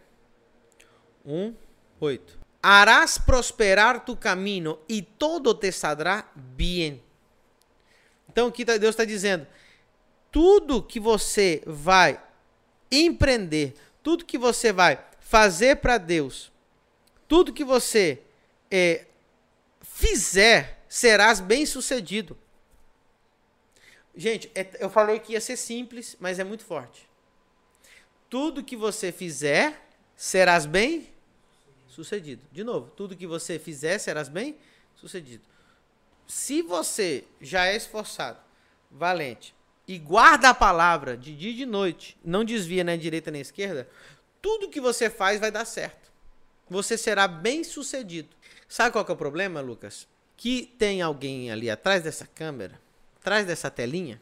1, 1.25 1.55
8. 2.01 2.39
Harás 2.63 3.19
prosperar 3.19 4.05
tu 4.05 4.17
caminho 4.17 4.79
e 4.89 5.03
todo 5.03 5.55
te 5.55 5.71
saldrá 5.71 6.31
bem. 6.35 7.03
Então 8.29 8.49
aqui 8.49 8.65
tá, 8.65 8.77
Deus 8.77 8.95
está 8.95 9.05
dizendo: 9.05 9.47
tudo 10.31 10.83
que 10.83 10.99
você 10.99 11.63
vai 11.67 12.21
empreender, 12.91 13.75
tudo 14.03 14.25
que 14.25 14.39
você 14.39 14.73
vai 14.73 15.03
fazer 15.21 15.77
para 15.77 15.99
Deus, 15.99 16.51
tudo 17.29 17.53
que 17.53 17.65
você 17.65 18.21
é, 18.71 19.07
fizer, 19.83 20.85
serás 20.89 21.41
bem 21.41 21.65
sucedido. 21.65 22.37
Gente, 24.17 24.51
é, 24.55 24.69
eu 24.81 24.89
falei 24.89 25.19
que 25.19 25.33
ia 25.33 25.41
ser 25.41 25.57
simples, 25.57 26.17
mas 26.19 26.39
é 26.39 26.45
muito 26.45 26.65
forte. 26.65 27.09
Tudo 28.31 28.65
que 28.65 28.77
você 28.77 29.13
fizer, 29.13 29.87
serás 30.17 30.67
bem 30.67 31.14
sucedido. 31.95 32.43
De 32.53 32.65
novo, 32.65 32.91
tudo 32.91 33.17
que 33.17 33.27
você 33.27 33.59
fizer, 33.59 33.99
serás 33.99 34.29
bem 34.29 34.57
sucedido. 34.95 35.45
Se 36.27 36.63
você 36.63 37.25
já 37.41 37.67
é 37.67 37.77
esforçado, 37.77 38.39
valente, 38.91 39.55
e 39.87 39.99
guarda 39.99 40.49
a 40.49 40.55
palavra 40.55 41.17
de 41.17 41.37
dia 41.37 41.51
e 41.51 41.57
de 41.57 41.67
noite, 41.67 42.17
não 42.25 42.45
desvia 42.45 42.83
nem 42.83 42.99
direita 42.99 43.31
nem 43.31 43.41
esquerda, 43.41 43.89
tudo 44.41 44.71
que 44.71 44.81
você 44.81 45.11
faz 45.11 45.39
vai 45.41 45.51
dar 45.51 45.65
certo 45.65 46.05
você 46.69 46.97
será 46.97 47.29
bem 47.29 47.63
sucedido. 47.63 48.29
Sabe 48.69 48.93
qual 48.93 49.07
é 49.07 49.13
o 49.13 49.17
problema, 49.17 49.61
Lucas? 49.61 50.09
Que 50.37 50.75
tem 50.79 51.03
alguém 51.03 51.51
ali 51.51 51.71
atrás 51.71 52.03
dessa 52.03 52.27
câmera, 52.27 52.81
atrás 53.21 53.47
dessa 53.47 53.71
telinha, 53.71 54.21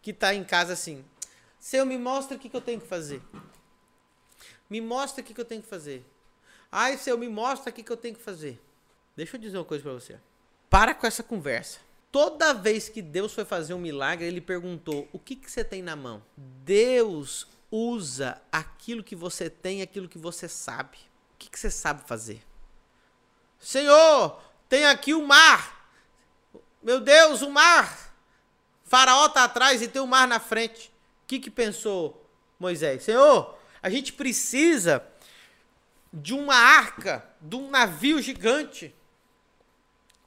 que 0.00 0.10
está 0.10 0.34
em 0.34 0.44
casa 0.44 0.72
assim. 0.72 1.04
Seu, 1.58 1.84
me 1.84 1.98
mostra 1.98 2.36
o 2.36 2.40
que, 2.40 2.48
que 2.48 2.56
eu 2.56 2.60
tenho 2.60 2.80
que 2.80 2.86
fazer. 2.86 3.20
Me 4.68 4.80
mostra 4.80 5.22
o 5.22 5.24
que, 5.24 5.34
que 5.34 5.40
eu 5.40 5.44
tenho 5.44 5.62
que 5.62 5.68
fazer. 5.68 6.04
Ai, 6.72 6.96
seu, 6.96 7.16
me 7.18 7.28
mostra 7.28 7.70
o 7.70 7.72
que, 7.72 7.92
eu 7.92 7.96
tenho 7.96 8.16
que 8.16 8.22
fazer. 8.22 8.60
Deixa 9.14 9.36
eu 9.36 9.40
dizer 9.40 9.58
uma 9.58 9.64
coisa 9.64 9.84
para 9.84 9.92
você. 9.92 10.18
Para 10.68 10.94
com 10.94 11.06
essa 11.06 11.22
conversa. 11.22 11.78
Toda 12.10 12.52
vez 12.54 12.88
que 12.88 13.02
Deus 13.02 13.32
foi 13.32 13.44
fazer 13.44 13.74
um 13.74 13.78
milagre, 13.78 14.26
ele 14.26 14.40
perguntou: 14.40 15.06
O 15.12 15.18
que, 15.18 15.36
que 15.36 15.50
você 15.50 15.62
tem 15.62 15.82
na 15.82 15.94
mão? 15.94 16.22
Deus 16.36 17.46
usa 17.70 18.40
aquilo 18.50 19.04
que 19.04 19.14
você 19.14 19.50
tem, 19.50 19.82
aquilo 19.82 20.08
que 20.08 20.18
você 20.18 20.48
sabe 20.48 20.98
que, 21.42 21.50
que 21.50 21.58
você 21.58 21.70
sabe 21.70 22.06
fazer? 22.06 22.40
Senhor, 23.58 24.40
tem 24.68 24.86
aqui 24.86 25.12
o 25.14 25.26
mar. 25.26 25.90
Meu 26.82 27.00
Deus, 27.00 27.42
o 27.42 27.50
mar. 27.50 28.14
faraó 28.84 29.26
está 29.26 29.44
atrás 29.44 29.82
e 29.82 29.88
tem 29.88 30.00
o 30.00 30.06
mar 30.06 30.28
na 30.28 30.38
frente. 30.38 30.88
O 31.24 31.26
que, 31.26 31.40
que 31.40 31.50
pensou 31.50 32.28
Moisés? 32.58 33.02
Senhor, 33.02 33.58
a 33.82 33.90
gente 33.90 34.12
precisa 34.12 35.00
de 36.12 36.34
uma 36.34 36.54
arca, 36.54 37.24
de 37.40 37.56
um 37.56 37.70
navio 37.70 38.20
gigante, 38.20 38.94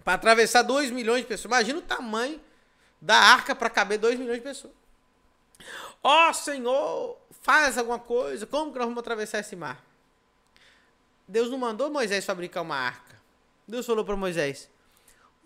para 0.03 0.13
atravessar 0.13 0.61
2 0.63 0.91
milhões 0.91 1.21
de 1.21 1.27
pessoas. 1.27 1.45
Imagina 1.45 1.79
o 1.79 1.81
tamanho 1.81 2.41
da 3.01 3.17
arca 3.17 3.55
para 3.55 3.69
caber 3.69 3.97
2 3.99 4.19
milhões 4.19 4.37
de 4.37 4.43
pessoas. 4.43 4.73
Ó 6.01 6.29
oh, 6.29 6.33
Senhor, 6.33 7.17
faz 7.41 7.77
alguma 7.77 7.99
coisa, 7.99 8.45
como 8.45 8.71
que 8.71 8.77
nós 8.77 8.85
vamos 8.85 8.99
atravessar 8.99 9.39
esse 9.39 9.55
mar? 9.55 9.83
Deus 11.27 11.49
não 11.49 11.57
mandou 11.57 11.89
Moisés 11.89 12.25
fabricar 12.25 12.61
uma 12.61 12.75
arca. 12.75 13.19
Deus 13.67 13.85
falou 13.85 14.05
para 14.05 14.15
Moisés: 14.15 14.69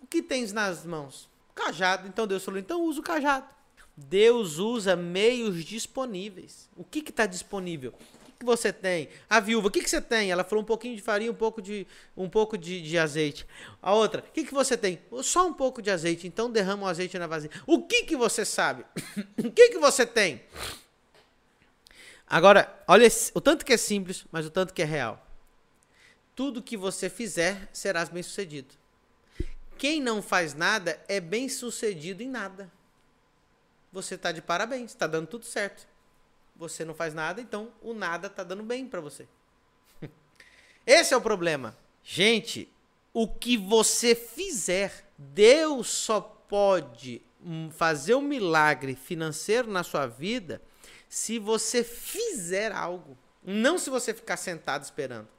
O 0.01 0.07
que 0.07 0.21
tens 0.21 0.51
nas 0.51 0.85
mãos? 0.85 1.29
Cajado. 1.55 2.07
Então 2.07 2.27
Deus 2.27 2.43
falou: 2.43 2.59
Então 2.59 2.83
usa 2.83 2.99
o 2.99 3.03
cajado. 3.03 3.47
Deus 3.95 4.57
usa 4.57 4.95
meios 4.95 5.63
disponíveis. 5.63 6.69
O 6.75 6.83
que 6.83 6.99
está 6.99 7.25
disponível? 7.25 7.93
Que, 8.39 8.45
você 8.45 8.71
tem? 8.71 9.09
A 9.29 9.39
viúva, 9.39 9.67
o 9.67 9.71
que, 9.71 9.81
que 9.81 9.89
você 9.89 10.01
tem? 10.01 10.31
Ela 10.31 10.43
falou 10.43 10.63
um 10.63 10.65
pouquinho 10.65 10.95
de 10.95 11.01
farinha, 11.01 11.29
um 11.31 11.35
pouco 11.35 11.61
de, 11.61 11.85
um 12.15 12.29
pouco 12.29 12.57
de, 12.57 12.81
de 12.81 12.97
azeite. 12.97 13.45
A 13.81 13.93
outra, 13.93 14.21
o 14.21 14.31
que, 14.31 14.45
que 14.45 14.53
você 14.53 14.77
tem? 14.77 14.99
Só 15.21 15.45
um 15.45 15.53
pouco 15.53 15.81
de 15.81 15.91
azeite. 15.91 16.25
Então 16.25 16.49
derrama 16.49 16.85
o 16.85 16.87
azeite 16.87 17.19
na 17.19 17.27
vasilha. 17.27 17.51
O 17.67 17.85
que, 17.85 18.03
que 18.03 18.15
você 18.15 18.45
sabe? 18.45 18.85
o 19.37 19.51
que, 19.51 19.69
que 19.69 19.77
você 19.77 20.05
tem? 20.05 20.41
Agora, 22.25 22.81
olha 22.87 23.07
o 23.33 23.41
tanto 23.41 23.65
que 23.65 23.73
é 23.73 23.77
simples, 23.77 24.25
mas 24.31 24.45
o 24.45 24.49
tanto 24.49 24.73
que 24.73 24.81
é 24.81 24.85
real. 24.85 25.25
Tudo 26.33 26.63
que 26.63 26.77
você 26.77 27.09
fizer, 27.09 27.67
serás 27.73 28.07
bem 28.07 28.23
sucedido. 28.23 28.73
Quem 29.77 30.01
não 30.01 30.21
faz 30.21 30.53
nada 30.53 30.97
é 31.07 31.19
bem 31.19 31.49
sucedido 31.49 32.23
em 32.23 32.29
nada 32.29 32.71
você 33.91 34.15
está 34.15 34.31
de 34.31 34.41
parabéns, 34.41 34.91
está 34.91 35.07
dando 35.07 35.27
tudo 35.27 35.45
certo. 35.45 35.87
Você 36.59 36.83
não 36.83 36.93
faz 36.93 37.13
nada, 37.13 37.39
então 37.39 37.71
o 37.81 37.93
nada 37.93 38.27
está 38.27 38.43
dando 38.43 38.63
bem 38.63 38.85
para 38.85 38.99
você. 38.99 39.25
Esse 40.85 41.13
é 41.13 41.17
o 41.17 41.21
problema. 41.21 41.75
Gente, 42.03 42.69
o 43.13 43.25
que 43.29 43.55
você 43.55 44.13
fizer, 44.13 45.09
Deus 45.17 45.87
só 45.87 46.19
pode 46.19 47.21
hum, 47.41 47.71
fazer 47.71 48.13
um 48.15 48.21
milagre 48.21 48.93
financeiro 48.93 49.71
na 49.71 49.83
sua 49.83 50.05
vida 50.05 50.61
se 51.07 51.39
você 51.39 51.81
fizer 51.81 52.73
algo, 52.73 53.17
não 53.41 53.79
se 53.79 53.89
você 53.89 54.13
ficar 54.13 54.35
sentado 54.35 54.83
esperando. 54.83 55.29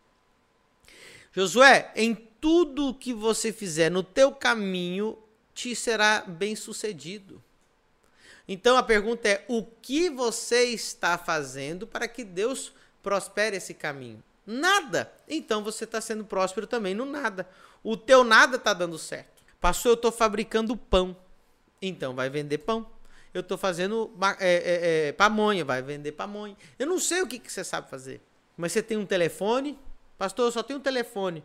Josué, 1.32 1.92
em 1.94 2.14
tudo 2.14 2.94
que 2.94 3.12
você 3.12 3.52
fizer 3.52 3.90
no 3.90 4.02
teu 4.02 4.32
caminho, 4.32 5.18
te 5.52 5.76
será 5.76 6.22
bem 6.22 6.56
sucedido. 6.56 7.44
Então 8.46 8.76
a 8.76 8.82
pergunta 8.82 9.28
é: 9.28 9.44
o 9.48 9.64
que 9.64 10.10
você 10.10 10.64
está 10.64 11.16
fazendo 11.16 11.86
para 11.86 12.08
que 12.08 12.24
Deus 12.24 12.72
prospere 13.02 13.56
esse 13.56 13.74
caminho? 13.74 14.22
Nada. 14.46 15.12
Então 15.28 15.62
você 15.62 15.84
está 15.84 16.00
sendo 16.00 16.24
próspero 16.24 16.66
também 16.66 16.94
no 16.94 17.04
nada. 17.04 17.48
O 17.82 17.96
teu 17.96 18.24
nada 18.24 18.56
está 18.56 18.72
dando 18.72 18.98
certo. 18.98 19.42
Pastor, 19.60 19.92
eu 19.92 19.94
estou 19.94 20.10
fabricando 20.10 20.76
pão. 20.76 21.16
Então 21.80 22.14
vai 22.14 22.28
vender 22.28 22.58
pão. 22.58 22.86
Eu 23.32 23.42
estou 23.42 23.56
fazendo 23.56 24.10
é, 24.40 24.54
é, 24.54 25.08
é, 25.08 25.12
pamonha, 25.12 25.64
vai 25.64 25.80
vender 25.82 26.12
pamonha. 26.12 26.56
Eu 26.78 26.86
não 26.86 26.98
sei 26.98 27.22
o 27.22 27.26
que, 27.26 27.38
que 27.38 27.52
você 27.52 27.62
sabe 27.62 27.88
fazer. 27.88 28.20
Mas 28.56 28.72
você 28.72 28.82
tem 28.82 28.96
um 28.96 29.06
telefone. 29.06 29.78
Pastor, 30.18 30.46
eu 30.46 30.52
só 30.52 30.62
tenho 30.62 30.80
um 30.80 30.82
telefone. 30.82 31.44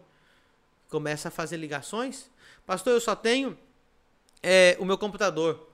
Começa 0.89 1.27
a 1.27 1.31
fazer 1.31 1.57
ligações. 1.57 2.29
Pastor, 2.65 2.93
eu 2.93 2.99
só 2.99 3.15
tenho 3.15 3.57
é, 4.41 4.75
o 4.79 4.85
meu 4.85 4.97
computador. 4.97 5.69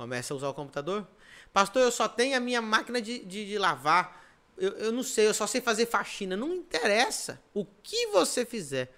Começa 0.00 0.32
a 0.32 0.36
usar 0.38 0.48
o 0.48 0.54
computador. 0.54 1.06
Pastor, 1.52 1.82
eu 1.82 1.92
só 1.92 2.08
tenho 2.08 2.34
a 2.34 2.40
minha 2.40 2.62
máquina 2.62 3.02
de, 3.02 3.18
de, 3.18 3.46
de 3.46 3.58
lavar. 3.58 4.24
Eu, 4.56 4.70
eu 4.78 4.92
não 4.92 5.02
sei, 5.02 5.26
eu 5.26 5.34
só 5.34 5.46
sei 5.46 5.60
fazer 5.60 5.84
faxina. 5.84 6.34
Não 6.34 6.54
interessa. 6.54 7.38
O 7.52 7.66
que 7.66 8.06
você 8.06 8.46
fizer, 8.46 8.90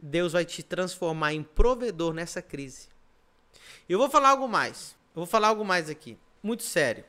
Deus 0.00 0.32
vai 0.32 0.44
te 0.44 0.60
transformar 0.60 1.32
em 1.32 1.44
provedor 1.44 2.12
nessa 2.12 2.42
crise. 2.42 2.88
Eu 3.88 4.00
vou 4.00 4.10
falar 4.10 4.30
algo 4.30 4.48
mais. 4.48 4.96
Eu 5.14 5.20
vou 5.20 5.26
falar 5.26 5.46
algo 5.46 5.64
mais 5.64 5.88
aqui. 5.88 6.18
Muito 6.42 6.64
sério. 6.64 7.04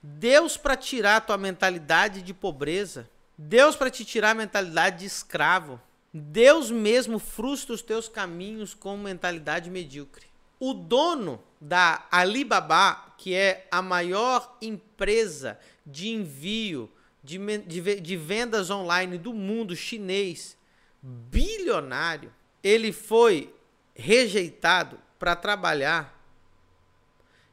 Deus 0.00 0.56
para 0.56 0.76
tirar 0.76 1.16
a 1.16 1.20
tua 1.20 1.36
mentalidade 1.36 2.22
de 2.22 2.32
pobreza, 2.32 3.10
Deus 3.36 3.74
para 3.74 3.90
te 3.90 4.04
tirar 4.04 4.30
a 4.30 4.34
mentalidade 4.34 5.00
de 5.00 5.06
escravo, 5.06 5.82
Deus 6.14 6.70
mesmo 6.70 7.18
frustra 7.18 7.74
os 7.74 7.82
teus 7.82 8.08
caminhos 8.08 8.74
com 8.74 8.96
mentalidade 8.96 9.68
medíocre. 9.68 10.31
O 10.64 10.72
dono 10.72 11.42
da 11.60 12.06
Alibaba, 12.08 13.14
que 13.18 13.34
é 13.34 13.66
a 13.68 13.82
maior 13.82 14.56
empresa 14.62 15.58
de 15.84 16.10
envio 16.10 16.88
de, 17.20 17.36
de, 17.66 18.00
de 18.00 18.16
vendas 18.16 18.70
online 18.70 19.18
do 19.18 19.34
mundo 19.34 19.74
chinês, 19.74 20.56
bilionário, 21.02 22.32
ele 22.62 22.92
foi 22.92 23.52
rejeitado 23.92 25.00
para 25.18 25.34
trabalhar. 25.34 26.16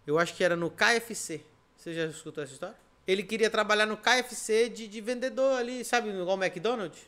Eu 0.05 0.19
acho 0.19 0.35
que 0.35 0.43
era 0.43 0.55
no 0.55 0.69
KFC. 0.69 1.41
Você 1.75 1.95
já 1.95 2.05
escutou 2.05 2.43
essa 2.43 2.53
história? 2.53 2.77
Ele 3.07 3.23
queria 3.23 3.49
trabalhar 3.49 3.87
no 3.87 3.97
KFC 3.97 4.69
de, 4.69 4.87
de 4.87 5.01
vendedor 5.01 5.57
ali, 5.57 5.83
sabe, 5.83 6.09
igual 6.09 6.37
McDonald's. 6.37 7.01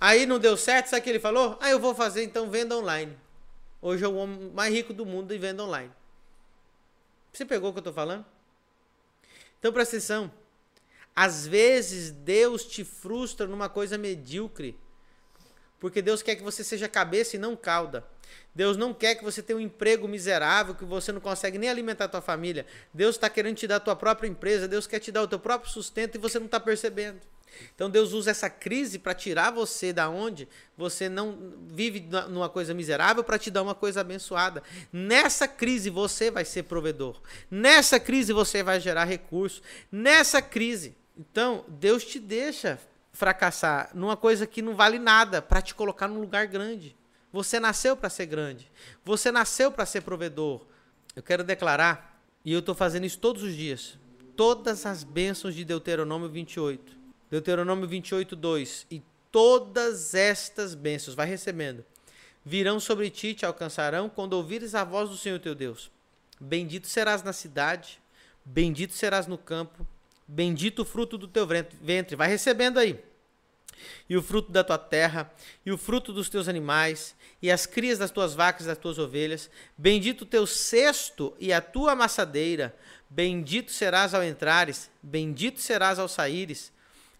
Aí 0.00 0.24
não 0.24 0.38
deu 0.38 0.56
certo, 0.56 0.86
sabe 0.86 1.00
o 1.00 1.04
que 1.04 1.10
ele 1.10 1.20
falou? 1.20 1.58
Ah, 1.60 1.68
eu 1.68 1.78
vou 1.78 1.94
fazer 1.94 2.24
então 2.24 2.48
venda 2.48 2.74
online. 2.74 3.14
Hoje 3.82 4.04
é 4.04 4.08
o 4.08 4.14
homem 4.14 4.50
mais 4.50 4.72
rico 4.72 4.92
do 4.92 5.06
mundo 5.06 5.34
e 5.34 5.38
venda 5.38 5.64
online. 5.64 5.90
Você 7.32 7.44
pegou 7.44 7.70
o 7.70 7.72
que 7.72 7.78
eu 7.78 7.80
estou 7.80 7.92
falando? 7.92 8.24
Então 9.58 9.72
presta 9.72 9.96
atenção. 9.96 10.30
Às 11.14 11.46
vezes 11.46 12.10
Deus 12.10 12.64
te 12.64 12.84
frustra 12.84 13.46
numa 13.46 13.68
coisa 13.68 13.96
medíocre. 13.96 14.78
Porque 15.78 16.02
Deus 16.02 16.22
quer 16.22 16.36
que 16.36 16.42
você 16.42 16.62
seja 16.62 16.88
cabeça 16.88 17.36
e 17.36 17.38
não 17.38 17.56
cauda. 17.56 18.06
Deus 18.54 18.76
não 18.76 18.92
quer 18.92 19.14
que 19.14 19.24
você 19.24 19.42
tenha 19.42 19.56
um 19.56 19.62
emprego 19.62 20.06
miserável, 20.06 20.74
que 20.74 20.84
você 20.84 21.10
não 21.10 21.20
consegue 21.20 21.56
nem 21.56 21.70
alimentar 21.70 22.04
a 22.04 22.08
tua 22.08 22.20
família. 22.20 22.66
Deus 22.92 23.16
está 23.16 23.30
querendo 23.30 23.56
te 23.56 23.66
dar 23.66 23.76
a 23.76 23.80
tua 23.80 23.96
própria 23.96 24.28
empresa, 24.28 24.68
Deus 24.68 24.86
quer 24.86 24.98
te 24.98 25.10
dar 25.10 25.22
o 25.22 25.28
teu 25.28 25.38
próprio 25.38 25.70
sustento 25.70 26.16
e 26.16 26.18
você 26.18 26.38
não 26.38 26.46
está 26.46 26.60
percebendo. 26.60 27.18
Então 27.74 27.90
Deus 27.90 28.12
usa 28.12 28.30
essa 28.30 28.48
crise 28.48 28.98
para 28.98 29.14
tirar 29.14 29.50
você 29.50 29.92
da 29.92 30.08
onde 30.08 30.48
você 30.76 31.08
não 31.08 31.54
vive 31.66 32.08
numa 32.28 32.48
coisa 32.48 32.72
miserável 32.72 33.22
para 33.22 33.38
te 33.38 33.50
dar 33.50 33.62
uma 33.62 33.74
coisa 33.74 34.00
abençoada. 34.00 34.62
Nessa 34.92 35.46
crise 35.46 35.90
você 35.90 36.30
vai 36.30 36.44
ser 36.44 36.64
provedor. 36.64 37.20
Nessa 37.50 38.00
crise 38.00 38.32
você 38.32 38.62
vai 38.62 38.80
gerar 38.80 39.04
recursos. 39.04 39.62
Nessa 39.90 40.40
crise, 40.40 40.96
então 41.16 41.64
Deus 41.68 42.04
te 42.04 42.18
deixa 42.18 42.78
fracassar 43.12 43.90
numa 43.94 44.16
coisa 44.16 44.46
que 44.46 44.62
não 44.62 44.74
vale 44.74 44.98
nada 44.98 45.42
para 45.42 45.60
te 45.60 45.74
colocar 45.74 46.08
num 46.08 46.20
lugar 46.20 46.46
grande. 46.46 46.96
Você 47.32 47.60
nasceu 47.60 47.96
para 47.96 48.10
ser 48.10 48.26
grande. 48.26 48.70
Você 49.04 49.30
nasceu 49.30 49.70
para 49.70 49.86
ser 49.86 50.00
provedor. 50.00 50.66
Eu 51.14 51.22
quero 51.22 51.44
declarar, 51.44 52.20
e 52.44 52.52
eu 52.52 52.60
estou 52.60 52.74
fazendo 52.74 53.04
isso 53.04 53.18
todos 53.18 53.42
os 53.42 53.54
dias, 53.54 53.98
todas 54.36 54.86
as 54.86 55.04
bênçãos 55.04 55.54
de 55.54 55.64
Deuteronômio 55.64 56.28
28 56.28 56.99
Deuteronômio 57.30 57.86
28, 57.86 58.34
2. 58.34 58.86
E 58.90 59.02
todas 59.30 60.14
estas 60.14 60.74
bênçãos, 60.74 61.14
vai 61.14 61.26
recebendo, 61.26 61.84
virão 62.44 62.80
sobre 62.80 63.08
ti 63.08 63.28
e 63.28 63.34
te 63.34 63.46
alcançarão 63.46 64.08
quando 64.08 64.32
ouvires 64.32 64.74
a 64.74 64.82
voz 64.82 65.08
do 65.08 65.16
Senhor 65.16 65.38
teu 65.38 65.54
Deus. 65.54 65.90
Bendito 66.40 66.88
serás 66.88 67.22
na 67.22 67.32
cidade, 67.32 68.00
bendito 68.44 68.94
serás 68.94 69.26
no 69.26 69.38
campo, 69.38 69.86
bendito 70.26 70.82
o 70.82 70.84
fruto 70.84 71.16
do 71.16 71.28
teu 71.28 71.46
ventre. 71.46 72.16
Vai 72.16 72.28
recebendo 72.28 72.78
aí. 72.78 72.98
E 74.08 74.16
o 74.16 74.22
fruto 74.22 74.50
da 74.50 74.64
tua 74.64 74.76
terra, 74.76 75.32
e 75.64 75.72
o 75.72 75.78
fruto 75.78 76.12
dos 76.12 76.28
teus 76.28 76.48
animais, 76.48 77.14
e 77.40 77.50
as 77.50 77.64
crias 77.64 77.98
das 77.98 78.10
tuas 78.10 78.34
vacas 78.34 78.64
e 78.64 78.68
das 78.68 78.76
tuas 78.76 78.98
ovelhas. 78.98 79.50
Bendito 79.76 80.22
o 80.22 80.26
teu 80.26 80.46
cesto 80.46 81.34
e 81.38 81.52
a 81.52 81.60
tua 81.60 81.92
amassadeira. 81.92 82.74
Bendito 83.08 83.70
serás 83.70 84.12
ao 84.12 84.22
entrares, 84.22 84.90
bendito 85.02 85.60
serás 85.60 85.98
ao 85.98 86.08
saíres. 86.08 86.72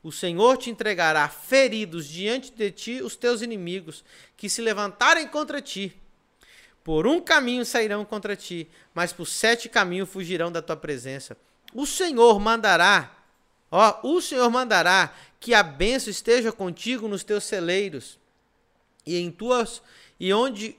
O 0.03 0.11
Senhor 0.11 0.57
te 0.57 0.71
entregará 0.71 1.29
feridos 1.29 2.07
diante 2.07 2.51
de 2.51 2.71
ti 2.71 3.03
os 3.03 3.17
teus 3.17 3.43
inimigos, 3.43 4.05
que 4.37 4.49
se 4.49 4.63
levantarem 4.63 5.27
contra 5.29 5.61
ti. 5.61 5.95
Por 6.83 7.07
um 7.07 7.21
caminho 7.21 7.65
sairão 7.65 8.05
contra 8.05 8.35
ti, 8.35 8.69
mas 8.95 9.13
por 9.13 9.27
sete 9.27 9.69
caminhos 9.69 10.09
fugirão 10.09 10.51
da 10.51 10.63
tua 10.63 10.77
presença. 10.77 11.37
O 11.75 11.87
Senhor 11.87 12.41
mandará, 12.41 13.15
ó, 13.71 14.01
o 14.03 14.21
Senhor 14.21 14.49
mandará 14.51 15.15
que 15.39 15.53
a 15.53 15.63
bênção 15.63 16.11
esteja 16.11 16.51
contigo 16.51 17.07
nos 17.07 17.23
teus 17.23 17.45
celeiros 17.45 18.19
e 19.07 19.19
em 19.19 19.31
tuas 19.31 19.83
e 20.19 20.33
onde 20.33 20.77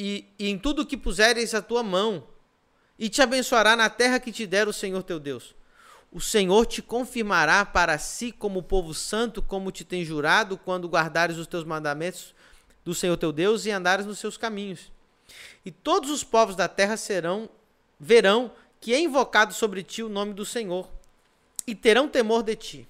e, 0.00 0.24
e 0.38 0.48
em 0.48 0.58
tudo 0.58 0.86
que 0.86 0.96
puseres 0.96 1.54
a 1.54 1.60
tua 1.60 1.82
mão, 1.82 2.26
e 2.98 3.08
te 3.08 3.20
abençoará 3.20 3.76
na 3.76 3.90
terra 3.90 4.18
que 4.18 4.32
te 4.32 4.46
der 4.46 4.66
o 4.66 4.72
Senhor 4.72 5.02
teu 5.02 5.20
Deus. 5.20 5.54
O 6.12 6.20
Senhor 6.20 6.66
te 6.66 6.82
confirmará 6.82 7.64
para 7.64 7.96
si 7.98 8.32
como 8.32 8.62
povo 8.62 8.92
santo, 8.92 9.40
como 9.40 9.70
te 9.70 9.84
tem 9.84 10.04
jurado, 10.04 10.58
quando 10.58 10.88
guardares 10.88 11.36
os 11.36 11.46
teus 11.46 11.64
mandamentos 11.64 12.34
do 12.84 12.94
Senhor 12.94 13.16
teu 13.16 13.30
Deus 13.30 13.64
e 13.64 13.70
andares 13.70 14.06
nos 14.06 14.18
seus 14.18 14.36
caminhos. 14.36 14.90
E 15.64 15.70
todos 15.70 16.10
os 16.10 16.24
povos 16.24 16.56
da 16.56 16.66
terra 16.66 16.96
serão 16.96 17.48
verão 17.98 18.50
que 18.80 18.94
é 18.94 19.00
invocado 19.00 19.52
sobre 19.52 19.82
ti 19.82 20.02
o 20.02 20.08
nome 20.08 20.32
do 20.32 20.44
Senhor 20.44 20.90
e 21.66 21.74
terão 21.74 22.08
temor 22.08 22.42
de 22.42 22.56
ti. 22.56 22.88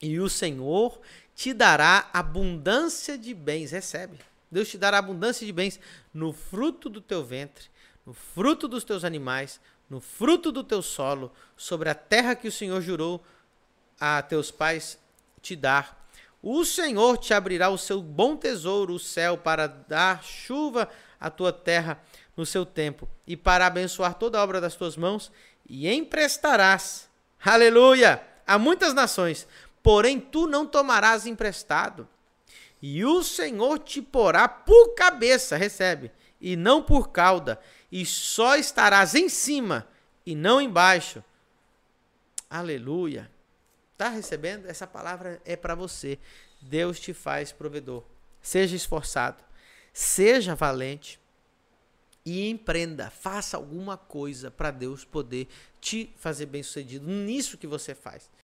E 0.00 0.20
o 0.20 0.28
Senhor 0.28 1.00
te 1.34 1.52
dará 1.52 2.08
abundância 2.12 3.16
de 3.16 3.34
bens. 3.34 3.72
Recebe. 3.72 4.18
Deus 4.50 4.68
te 4.68 4.78
dará 4.78 4.98
abundância 4.98 5.44
de 5.44 5.52
bens 5.52 5.80
no 6.12 6.32
fruto 6.32 6.88
do 6.88 7.00
teu 7.00 7.24
ventre, 7.24 7.64
no 8.04 8.12
fruto 8.12 8.68
dos 8.68 8.84
teus 8.84 9.04
animais, 9.04 9.60
no 9.88 10.00
fruto 10.00 10.50
do 10.50 10.64
teu 10.64 10.82
solo, 10.82 11.32
sobre 11.56 11.88
a 11.88 11.94
terra 11.94 12.34
que 12.34 12.48
o 12.48 12.52
Senhor 12.52 12.80
jurou 12.80 13.24
a 14.00 14.20
teus 14.22 14.50
pais 14.50 14.98
te 15.40 15.54
dar. 15.54 16.06
O 16.42 16.64
Senhor 16.64 17.16
te 17.18 17.32
abrirá 17.32 17.68
o 17.68 17.78
seu 17.78 18.02
bom 18.02 18.36
tesouro, 18.36 18.94
o 18.94 18.98
céu, 18.98 19.38
para 19.38 19.66
dar 19.66 20.22
chuva 20.22 20.88
à 21.18 21.30
tua 21.30 21.52
terra 21.52 22.00
no 22.36 22.44
seu 22.44 22.66
tempo, 22.66 23.08
e 23.26 23.36
para 23.36 23.66
abençoar 23.66 24.14
toda 24.14 24.38
a 24.38 24.42
obra 24.42 24.60
das 24.60 24.74
tuas 24.74 24.96
mãos, 24.96 25.32
e 25.68 25.88
emprestarás, 25.88 27.08
aleluia, 27.42 28.22
a 28.46 28.58
muitas 28.58 28.92
nações, 28.92 29.48
porém 29.82 30.20
tu 30.20 30.46
não 30.46 30.66
tomarás 30.66 31.26
emprestado. 31.26 32.06
E 32.82 33.04
o 33.04 33.22
Senhor 33.22 33.78
te 33.78 34.02
porá 34.02 34.46
por 34.46 34.94
cabeça, 34.94 35.56
recebe, 35.56 36.12
e 36.40 36.54
não 36.54 36.82
por 36.82 37.08
cauda, 37.08 37.58
e 37.90 38.04
só 38.04 38.56
estarás 38.56 39.14
em 39.14 39.28
cima 39.28 39.86
e 40.24 40.34
não 40.34 40.60
embaixo. 40.60 41.22
Aleluia. 42.48 43.30
Tá 43.96 44.08
recebendo? 44.08 44.66
Essa 44.66 44.86
palavra 44.86 45.40
é 45.44 45.56
para 45.56 45.74
você. 45.74 46.18
Deus 46.60 47.00
te 47.00 47.14
faz 47.14 47.52
provedor. 47.52 48.04
Seja 48.42 48.76
esforçado, 48.76 49.42
seja 49.92 50.54
valente 50.54 51.18
e 52.24 52.48
empreenda. 52.48 53.10
Faça 53.10 53.56
alguma 53.56 53.96
coisa 53.96 54.50
para 54.50 54.70
Deus 54.70 55.04
poder 55.04 55.48
te 55.80 56.12
fazer 56.16 56.46
bem-sucedido 56.46 57.08
nisso 57.08 57.56
que 57.56 57.66
você 57.66 57.94
faz. 57.94 58.30